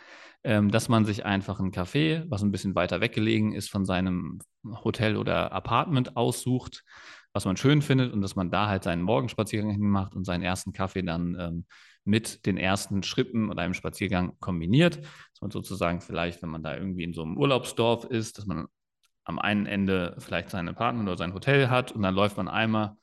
ähm, 0.44 0.72
dass 0.72 0.90
man 0.90 1.06
sich 1.06 1.26
einfach 1.26 1.60
ein 1.60 1.72
Café, 1.72 2.26
was 2.28 2.42
ein 2.42 2.52
bisschen 2.52 2.74
weiter 2.74 3.02
weggelegen 3.02 3.54
ist, 3.54 3.70
von 3.70 3.86
seinem 3.86 4.40
Hotel 4.84 5.16
oder 5.16 5.52
Apartment 5.52 6.18
aussucht, 6.18 6.84
was 7.34 7.46
man 7.46 7.56
schön 7.56 7.84
findet 7.84 8.12
und 8.12 8.22
dass 8.22 8.36
man 8.36 8.50
da 8.50 8.68
halt 8.68 8.84
seinen 8.84 9.04
Morgenspaziergang 9.04 9.72
hinmacht 9.72 10.16
und 10.16 10.26
seinen 10.26 10.42
ersten 10.42 10.74
Kaffee 10.74 11.04
dann 11.04 11.38
ähm, 11.40 11.66
mit 12.04 12.48
den 12.48 12.58
ersten 12.58 13.04
Schritten 13.04 13.52
oder 13.52 13.62
einem 13.62 13.76
Spaziergang 13.76 14.34
kombiniert. 14.40 14.98
Dass 14.98 15.42
man 15.42 15.52
sozusagen 15.52 16.02
vielleicht, 16.02 16.42
wenn 16.42 16.50
man 16.50 16.64
da 16.64 16.76
irgendwie 16.76 17.04
in 17.04 17.14
so 17.14 17.22
einem 17.22 17.38
Urlaubsdorf 17.38 18.06
ist, 18.06 18.40
dass 18.40 18.48
man 18.48 18.66
am 19.24 19.38
einen 19.38 19.68
Ende 19.68 20.16
vielleicht 20.18 20.50
sein 20.50 20.68
Apartment 20.68 21.08
oder 21.08 21.18
sein 21.18 21.36
Hotel 21.36 21.70
hat 21.70 21.92
und 21.92 22.02
dann 22.02 22.16
läuft 22.16 22.38
man 22.38 22.48
einmal 22.48 22.98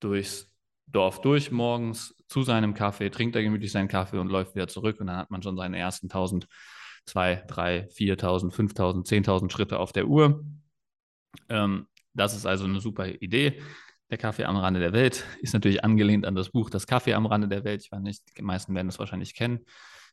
durchs 0.00 0.52
Dorf 0.86 1.20
durch 1.20 1.50
morgens 1.50 2.14
zu 2.28 2.42
seinem 2.42 2.74
Kaffee, 2.74 3.10
trinkt 3.10 3.36
er 3.36 3.42
gemütlich 3.42 3.72
seinen 3.72 3.88
Kaffee 3.88 4.18
und 4.18 4.28
läuft 4.28 4.54
wieder 4.54 4.68
zurück 4.68 5.00
und 5.00 5.06
dann 5.06 5.16
hat 5.16 5.30
man 5.30 5.42
schon 5.42 5.56
seine 5.56 5.78
ersten 5.78 6.06
1000, 6.06 6.46
2, 7.06 7.44
3, 7.46 7.88
4000, 7.90 8.52
5000, 8.52 9.06
10.000 9.06 9.50
Schritte 9.52 9.78
auf 9.78 9.92
der 9.92 10.08
Uhr. 10.08 10.44
Ähm, 11.48 11.86
das 12.14 12.34
ist 12.34 12.46
also 12.46 12.64
eine 12.64 12.80
super 12.80 13.06
Idee. 13.06 13.62
Der 14.10 14.18
Kaffee 14.18 14.44
am 14.44 14.56
Rande 14.56 14.80
der 14.80 14.92
Welt 14.92 15.24
ist 15.40 15.54
natürlich 15.54 15.84
angelehnt 15.84 16.26
an 16.26 16.34
das 16.34 16.50
Buch 16.50 16.68
Das 16.68 16.88
Kaffee 16.88 17.14
am 17.14 17.26
Rande 17.26 17.46
der 17.46 17.62
Welt. 17.62 17.82
Ich 17.84 17.92
weiß 17.92 18.00
nicht, 18.00 18.36
die 18.36 18.42
meisten 18.42 18.74
werden 18.74 18.88
das 18.88 18.98
wahrscheinlich 18.98 19.34
kennen 19.34 19.64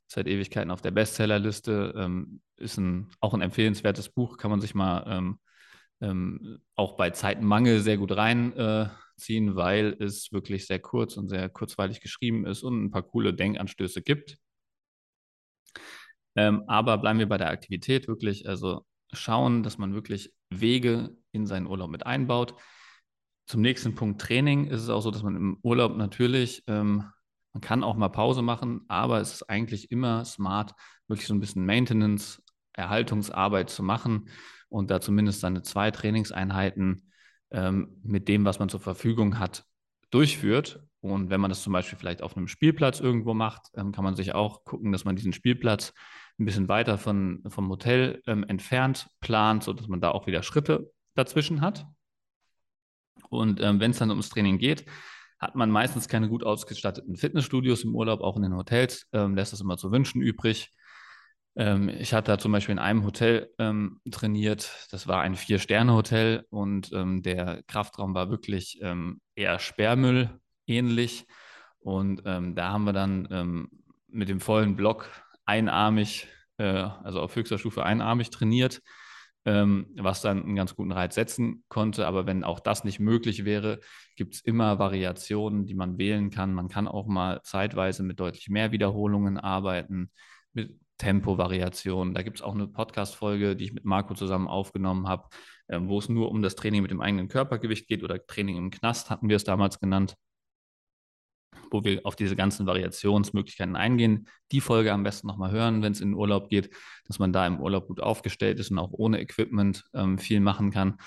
seit 0.08 0.28
Ewigkeiten 0.28 0.72
auf 0.72 0.82
der 0.82 0.92
Bestsellerliste. 0.92 1.94
Ähm, 1.96 2.42
ist 2.56 2.78
ein, 2.78 3.10
auch 3.20 3.34
ein 3.34 3.42
empfehlenswertes 3.42 4.10
Buch, 4.10 4.38
kann 4.38 4.50
man 4.52 4.62
sich 4.62 4.74
mal 4.74 5.04
ähm, 5.08 5.40
ähm, 6.02 6.60
auch 6.76 6.96
bei 6.98 7.10
Zeitmangel 7.10 7.82
sehr 7.82 7.98
gut 7.98 8.12
reinziehen, 8.12 9.50
äh, 9.50 9.56
weil 9.56 9.96
es 10.00 10.32
wirklich 10.32 10.68
sehr 10.68 10.80
kurz 10.80 11.18
und 11.18 11.30
sehr 11.30 11.50
kurzweilig 11.50 12.02
geschrieben 12.02 12.46
ist 12.46 12.64
und 12.64 12.84
ein 12.84 12.92
paar 12.92 13.04
coole 13.04 13.34
Denkanstöße 13.34 14.02
gibt. 14.02 14.38
Ähm, 16.36 16.64
aber 16.68 16.98
bleiben 17.00 17.20
wir 17.20 17.28
bei 17.28 17.38
der 17.38 17.50
Aktivität 17.50 18.08
wirklich, 18.08 18.48
also 18.48 18.86
schauen, 19.12 19.64
dass 19.64 19.78
man 19.78 19.94
wirklich 19.94 20.34
Wege 20.50 21.16
in 21.32 21.48
seinen 21.48 21.68
Urlaub 21.68 21.90
mit 21.90 22.06
einbaut. 22.06 22.54
Zum 23.48 23.62
nächsten 23.62 23.96
Punkt 23.96 24.22
Training 24.22 24.68
ist 24.68 24.82
es 24.82 24.90
auch 24.90 25.02
so, 25.02 25.10
dass 25.10 25.24
man 25.24 25.36
im 25.36 25.58
Urlaub 25.64 25.96
natürlich 25.96 26.64
ähm, 26.68 27.06
man 27.58 27.62
kann 27.62 27.84
auch 27.84 27.96
mal 27.96 28.10
Pause 28.10 28.44
machen, 28.44 28.82
aber 28.88 29.20
es 29.20 29.34
ist 29.34 29.50
eigentlich 29.50 29.90
immer 29.90 30.24
smart, 30.26 30.76
wirklich 31.08 31.28
so 31.28 31.34
ein 31.34 31.40
bisschen 31.40 31.66
Maintenance, 31.66 32.40
Erhaltungsarbeit 32.74 33.72
zu 33.72 33.82
machen 33.82 34.30
und 34.70 34.92
da 34.92 35.02
zumindest 35.02 35.42
seine 35.42 35.62
zwei 35.62 35.92
Trainingseinheiten 35.92 37.12
ähm, 37.52 38.00
mit 38.04 38.28
dem, 38.28 38.46
was 38.46 38.60
man 38.60 38.70
zur 38.70 38.80
Verfügung 38.80 39.40
hat, 39.40 39.66
durchführt. 40.12 40.82
Und 41.02 41.30
wenn 41.30 41.40
man 41.40 41.50
das 41.50 41.62
zum 41.62 41.74
Beispiel 41.74 41.98
vielleicht 41.98 42.22
auf 42.22 42.36
einem 42.36 42.48
Spielplatz 42.48 43.00
irgendwo 43.00 43.34
macht, 43.34 43.70
ähm, 43.76 43.92
kann 43.92 44.04
man 44.04 44.16
sich 44.16 44.34
auch 44.34 44.64
gucken, 44.64 44.92
dass 44.92 45.06
man 45.06 45.16
diesen 45.16 45.34
Spielplatz 45.34 45.94
ein 46.40 46.46
bisschen 46.46 46.68
weiter 46.68 46.98
von, 46.98 47.44
vom 47.48 47.70
Hotel 47.70 48.22
ähm, 48.28 48.44
entfernt 48.44 49.08
plant, 49.22 49.64
sodass 49.64 49.88
man 49.88 50.02
da 50.02 50.12
auch 50.12 50.28
wieder 50.28 50.44
Schritte 50.44 50.92
dazwischen 51.16 51.62
hat. 51.62 51.86
Und 53.30 53.62
ähm, 53.62 53.80
wenn 53.80 53.92
es 53.92 53.98
dann 53.98 54.10
ums 54.10 54.30
Training 54.30 54.58
geht, 54.58 54.86
hat 55.40 55.56
man 55.56 55.70
meistens 55.70 56.08
keine 56.08 56.30
gut 56.30 56.44
ausgestatteten 56.44 57.16
Fitnessstudios 57.16 57.84
im 57.84 57.96
Urlaub, 57.96 58.22
auch 58.22 58.38
in 58.38 58.44
den 58.44 58.56
Hotels 58.56 59.08
ähm, 59.14 59.36
lässt 59.36 59.54
das 59.54 59.62
immer 59.62 59.78
zu 59.78 59.92
wünschen 59.92 60.22
übrig. 60.22 60.74
Ähm, 61.58 61.90
ich 61.90 62.14
hatte 62.14 62.32
da 62.32 62.38
zum 62.38 62.52
Beispiel 62.52 62.74
in 62.74 62.80
einem 62.80 63.04
Hotel 63.04 63.50
ähm, 63.58 64.00
trainiert, 64.10 64.88
das 64.92 65.08
war 65.08 65.22
ein 65.22 65.36
Vier-Sterne-Hotel 65.36 66.46
und 66.50 66.92
ähm, 66.94 67.22
der 67.24 67.64
Kraftraum 67.68 68.14
war 68.14 68.30
wirklich 68.30 68.80
ähm, 68.82 69.20
eher 69.36 69.60
Sperrmüll 69.60 70.30
ähnlich. 70.68 71.26
Und 71.80 72.22
ähm, 72.26 72.56
da 72.56 72.72
haben 72.72 72.84
wir 72.84 72.94
dann 72.94 73.70
mit 74.08 74.30
dem 74.30 74.42
vollen 74.42 74.76
Block 74.76 75.10
einarmig, 75.46 76.28
äh, 76.58 76.64
also 76.64 77.22
auf 77.22 77.36
höchster 77.36 77.58
Stufe 77.58 77.84
einarmig 77.84 78.30
trainiert 78.30 78.82
ähm, 79.48 79.88
was 79.96 80.22
dann 80.22 80.44
einen 80.44 80.56
ganz 80.58 80.76
guten 80.76 80.92
Reiz 80.92 81.16
setzen 81.16 81.64
konnte. 81.70 82.06
Aber 82.06 82.28
wenn 82.28 82.44
auch 82.44 82.60
das 82.60 82.84
nicht 82.84 83.00
möglich 83.00 83.46
wäre, 83.46 83.80
gibt 84.18 84.36
es 84.36 84.42
immer 84.42 84.78
Variationen, 84.78 85.66
die 85.66 85.74
man 85.74 85.98
wählen 85.98 86.30
kann. 86.30 86.54
Man 86.54 86.68
kann 86.68 86.86
auch 86.86 87.08
mal 87.08 87.42
zeitweise 87.44 88.04
mit 88.04 88.20
deutlich 88.20 88.50
mehr 88.50 88.74
Wiederholungen 88.74 89.38
arbeiten, 89.38 90.12
mit 90.52 90.78
Tempovariationen. 90.98 92.14
Da 92.14 92.22
gibt 92.22 92.38
es 92.38 92.42
auch 92.42 92.56
eine 92.56 92.68
Podcast-Folge, 92.68 93.56
die 93.56 93.66
ich 93.66 93.74
mit 93.74 93.86
Marco 93.86 94.14
zusammen 94.14 94.48
aufgenommen 94.48 95.08
habe, 95.08 95.28
äh, 95.68 95.80
wo 95.82 96.00
es 96.00 96.10
nur 96.10 96.30
um 96.30 96.42
das 96.42 96.56
Training 96.56 96.82
mit 96.82 96.92
dem 96.92 97.02
eigenen 97.02 97.28
Körpergewicht 97.28 97.88
geht 97.88 98.04
oder 98.04 98.26
Training 98.26 98.58
im 98.58 98.72
Knast, 98.72 99.10
hatten 99.10 99.30
wir 99.30 99.36
es 99.36 99.44
damals 99.44 99.80
genannt 99.80 100.16
wo 101.72 101.84
wir 101.84 102.06
auf 102.06 102.16
diese 102.16 102.36
ganzen 102.36 102.66
Variationsmöglichkeiten 102.66 103.76
eingehen. 103.76 104.28
Die 104.52 104.62
Folge 104.62 104.94
am 104.94 105.04
besten 105.04 105.28
nochmal 105.28 105.52
hören, 105.52 105.82
wenn 105.82 105.92
es 105.92 106.02
in 106.02 106.10
den 106.10 106.16
Urlaub 106.16 106.50
geht, 106.50 106.70
dass 107.06 107.20
man 107.20 107.34
da 107.34 107.46
im 107.46 107.60
Urlaub 107.60 107.88
gut 107.88 108.02
aufgestellt 108.02 108.60
ist 108.60 108.72
und 108.72 108.80
auch 108.80 108.92
ohne 108.92 109.20
Equipment 109.20 109.84
ähm, 109.94 110.18
viel 110.18 110.40
machen 110.40 110.72
kann. 110.72 110.98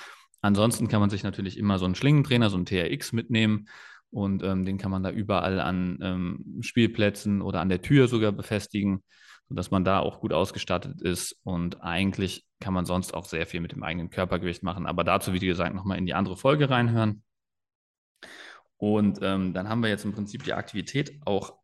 Ansonsten 0.43 0.89
kann 0.89 1.01
man 1.01 1.11
sich 1.11 1.23
natürlich 1.23 1.59
immer 1.59 1.79
so 1.79 1.85
einen 1.85 1.95
Schlingentrainer, 1.95 2.51
so 2.51 2.57
einen 2.57 2.67
TRX 2.67 3.13
mitnehmen 3.13 3.69
und 4.11 4.43
ähm, 4.43 4.65
den 4.65 4.79
kann 4.79 4.91
man 4.91 5.03
da 5.03 5.11
überall 5.11 5.61
an 5.61 5.99
ähm, 6.03 6.59
Spielplätzen 6.61 7.43
oder 7.43 7.61
an 7.61 7.69
der 7.69 7.83
Tür 7.83 8.09
sogar 8.09 8.33
befestigen, 8.33 9.03
sodass 9.51 9.73
man 9.73 9.85
da 9.85 9.99
auch 9.99 10.21
gut 10.21 10.33
ausgestattet 10.33 11.03
ist 11.03 11.37
und 11.43 11.83
eigentlich 11.83 12.47
kann 12.61 12.73
man 12.73 12.87
sonst 12.87 13.13
auch 13.15 13.25
sehr 13.25 13.47
viel 13.47 13.61
mit 13.61 13.73
dem 13.73 13.83
eigenen 13.83 14.09
Körpergewicht 14.09 14.63
machen. 14.63 14.87
Aber 14.87 15.03
dazu, 15.03 15.33
wie 15.33 15.41
gesagt, 15.41 15.75
nochmal 15.75 15.99
in 15.99 16.07
die 16.07 16.15
andere 16.15 16.37
Folge 16.37 16.71
reinhören. 16.71 17.25
Und 18.77 19.19
ähm, 19.23 19.53
dann 19.53 19.69
haben 19.69 19.83
wir 19.83 19.91
jetzt 19.91 20.05
im 20.05 20.13
Prinzip 20.13 20.45
die 20.45 20.53
Aktivität 20.53 21.21
auch 21.27 21.59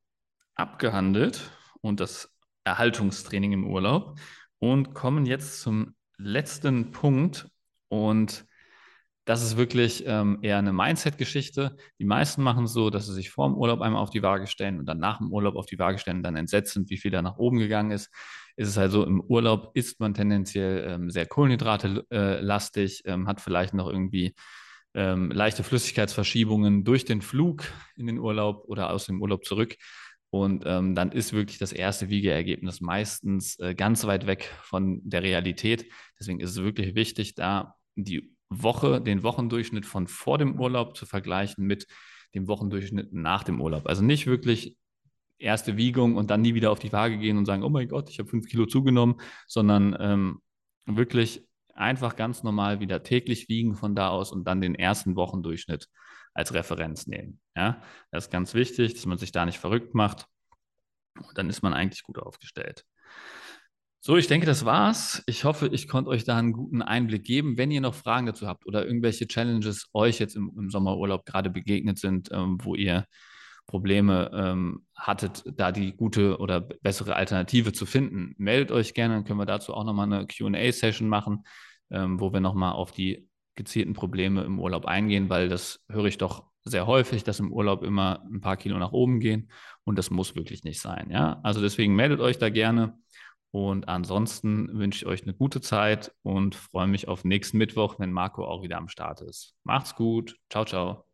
abgehandelt 0.57 1.53
und 1.81 2.01
das 2.01 2.35
Erhaltungstraining 2.65 3.53
im 3.53 3.71
Urlaub 3.71 4.19
und 4.59 4.93
kommen 4.93 5.25
jetzt 5.25 5.61
zum 5.61 5.95
letzten 6.19 6.91
Punkt. 6.91 7.49
Und 7.89 8.46
das 9.27 9.43
ist 9.43 9.57
wirklich 9.57 10.05
ähm, 10.07 10.39
eher 10.41 10.57
eine 10.57 10.73
Mindset-Geschichte. 10.73 11.77
Die 11.99 12.05
meisten 12.05 12.45
machen 12.45 12.65
es 12.65 12.73
so, 12.73 12.91
dass 12.91 13.07
sie 13.07 13.13
sich 13.13 13.31
vor 13.31 13.49
dem 13.49 13.57
Urlaub 13.57 13.81
einmal 13.81 14.01
auf 14.01 14.11
die 14.11 14.23
Waage 14.23 14.47
stellen 14.47 14.79
und 14.79 14.87
dann 14.87 15.01
nach 15.01 15.19
dem 15.19 15.33
Urlaub 15.33 15.57
auf 15.57 15.67
die 15.67 15.81
Waage 15.81 15.99
stellen 15.99 16.19
und 16.19 16.23
dann 16.23 16.37
entsetzt 16.37 16.75
sind, 16.75 16.89
wie 16.91 16.97
viel 16.97 17.11
da 17.11 17.23
nach 17.23 17.37
oben 17.37 17.59
gegangen 17.59 17.91
ist. 17.91 18.09
Ist 18.55 18.69
es 18.69 18.77
halt 18.77 18.93
so, 18.93 19.05
im 19.05 19.21
Urlaub 19.21 19.73
isst 19.75 19.99
man 19.99 20.15
tendenziell 20.15 20.87
ähm, 20.89 21.11
sehr 21.11 21.27
kohlenhydrate-lastig, 21.27 23.05
äh, 23.05 23.11
ähm, 23.11 23.27
hat 23.27 23.41
vielleicht 23.41 23.75
noch 23.75 23.89
irgendwie 23.89 24.33
ähm, 24.95 25.33
leichte 25.33 25.65
Flüssigkeitsverschiebungen 25.65 26.85
durch 26.85 27.05
den 27.05 27.21
Flug 27.21 27.65
in 27.97 28.07
den 28.07 28.19
Urlaub 28.19 28.63
oder 28.69 28.91
aus 28.91 29.07
dem 29.07 29.21
Urlaub 29.21 29.45
zurück. 29.45 29.77
Und 30.31 30.63
ähm, 30.67 30.95
dann 30.95 31.11
ist 31.11 31.33
wirklich 31.33 31.59
das 31.59 31.73
erste 31.73 32.11
Wiegeergebnis 32.11 32.81
meistens 32.81 33.59
äh, 33.59 33.75
ganz 33.75 34.07
weit 34.07 34.29
weg 34.29 34.53
von 34.63 35.01
der 35.03 35.25
Realität. 35.25 35.87
Deswegen 36.21 36.39
ist 36.39 36.51
es 36.51 36.63
wirklich 36.63 36.95
wichtig, 36.95 37.35
da 37.35 37.75
die 37.97 38.36
Woche, 38.49 39.01
den 39.01 39.23
Wochendurchschnitt 39.23 39.87
von 39.87 40.07
vor 40.07 40.39
dem 40.39 40.61
Urlaub 40.61 40.97
zu 40.97 41.07
vergleichen 41.07 41.67
mit 41.67 41.87
dem 42.35 42.49
Wochendurchschnitt 42.49 43.13
nach 43.13 43.45
dem 43.45 43.61
Urlaub. 43.61 43.87
Also 43.87 44.03
nicht 44.03 44.27
wirklich 44.27 44.77
erste 45.39 45.77
Wiegung 45.77 46.17
und 46.17 46.31
dann 46.31 46.43
nie 46.43 46.55
wieder 46.55 46.71
auf 46.71 46.79
die 46.79 46.93
Waage 46.93 47.19
gehen 47.19 47.39
und 47.39 47.47
sagen, 47.47 47.63
oh 47.63 47.69
mein 47.69 47.89
Gott, 47.89 48.09
ich 48.11 48.19
habe 48.19 48.29
fünf 48.29 48.47
Kilo 48.47 48.67
zugenommen, 48.67 49.17
sondern 49.47 49.97
ähm, 49.99 50.41
wirklich 50.87 51.47
einfach 51.75 52.17
ganz 52.17 52.43
normal 52.43 52.81
wieder 52.81 53.03
täglich 53.03 53.49
wiegen 53.49 53.75
von 53.75 53.95
da 53.95 54.09
aus 54.09 54.33
und 54.33 54.45
dann 54.45 54.61
den 54.61 54.75
ersten 54.75 55.17
Wochendurchschnitt 55.17 55.89
als 56.33 56.55
Referenz 56.55 57.07
nehmen. 57.07 57.41
Ja, 57.55 57.83
das 58.11 58.27
ist 58.27 58.31
ganz 58.31 58.55
wichtig, 58.55 58.95
dass 58.95 59.07
man 59.07 59.19
sich 59.19 59.33
da 59.33 59.45
nicht 59.45 59.59
verrückt 59.59 59.95
macht. 59.95 60.27
Und 61.17 61.37
dann 61.39 61.49
ist 61.49 61.63
man 61.63 61.73
eigentlich 61.73 62.03
gut 62.03 62.19
aufgestellt. 62.19 62.85
So, 64.07 64.17
ich 64.17 64.29
denke, 64.29 64.47
das 64.47 64.65
war's. 64.65 65.25
Ich 65.27 65.43
hoffe, 65.43 65.67
ich 65.73 65.89
konnte 65.89 66.11
euch 66.11 66.23
da 66.23 66.39
einen 66.39 66.53
guten 66.53 66.81
Einblick 66.81 67.25
geben. 67.25 67.59
Wenn 67.59 67.73
ihr 67.73 67.81
noch 67.81 67.97
Fragen 67.97 68.27
dazu 68.27 68.47
habt 68.47 68.65
oder 68.65 68.87
irgendwelche 68.87 69.27
Challenges 69.27 69.89
euch 69.93 70.21
jetzt 70.21 70.37
im, 70.37 70.53
im 70.57 70.71
Sommerurlaub 70.71 71.27
gerade 71.27 71.51
begegnet 71.51 71.99
sind, 71.99 72.31
ähm, 72.31 72.57
wo 72.63 72.77
ihr 72.77 73.05
Probleme 73.67 74.31
ähm, 74.33 74.87
hattet, 74.95 75.43
da 75.57 75.73
die 75.73 75.97
gute 75.97 76.39
oder 76.39 76.61
bessere 76.61 77.17
Alternative 77.17 77.73
zu 77.73 77.85
finden, 77.85 78.37
meldet 78.39 78.71
euch 78.71 78.95
gerne. 78.95 79.15
Dann 79.15 79.25
können 79.25 79.41
wir 79.41 79.45
dazu 79.45 79.75
auch 79.75 79.83
nochmal 79.83 80.07
eine 80.07 80.29
QA-Session 80.29 81.09
machen, 81.09 81.43
ähm, 81.91 82.21
wo 82.21 82.33
wir 82.33 82.39
nochmal 82.39 82.75
auf 82.75 82.93
die 82.93 83.29
gezielten 83.57 83.95
Probleme 83.95 84.45
im 84.45 84.61
Urlaub 84.61 84.85
eingehen, 84.85 85.31
weil 85.31 85.49
das 85.49 85.85
höre 85.89 86.05
ich 86.05 86.17
doch 86.17 86.45
sehr 86.63 86.87
häufig, 86.87 87.25
dass 87.25 87.41
im 87.41 87.53
Urlaub 87.53 87.83
immer 87.83 88.23
ein 88.33 88.41
paar 88.41 88.57
Kilo 88.57 88.79
nach 88.79 88.93
oben 88.93 89.19
gehen 89.19 89.51
und 89.83 89.99
das 89.99 90.11
muss 90.11 90.37
wirklich 90.37 90.63
nicht 90.63 90.81
sein. 90.81 91.11
Ja, 91.11 91.41
also 91.43 91.61
deswegen 91.61 91.97
meldet 91.97 92.21
euch 92.21 92.39
da 92.39 92.51
gerne. 92.51 92.99
Und 93.51 93.89
ansonsten 93.89 94.79
wünsche 94.79 95.05
ich 95.05 95.07
euch 95.07 95.23
eine 95.23 95.35
gute 95.35 95.61
Zeit 95.61 96.15
und 96.23 96.55
freue 96.55 96.89
mich 96.89 97.09
auf 97.09 97.25
nächsten 97.25 97.59
Mittwoch, 97.59 97.99
wenn 97.99 98.13
Marco 98.13 98.45
auch 98.45 98.63
wieder 98.63 98.77
am 98.77 98.89
Start 98.89 99.23
ist. 99.23 99.55
Macht's 99.65 99.95
gut. 99.95 100.37
Ciao, 100.51 100.65
ciao. 100.65 101.06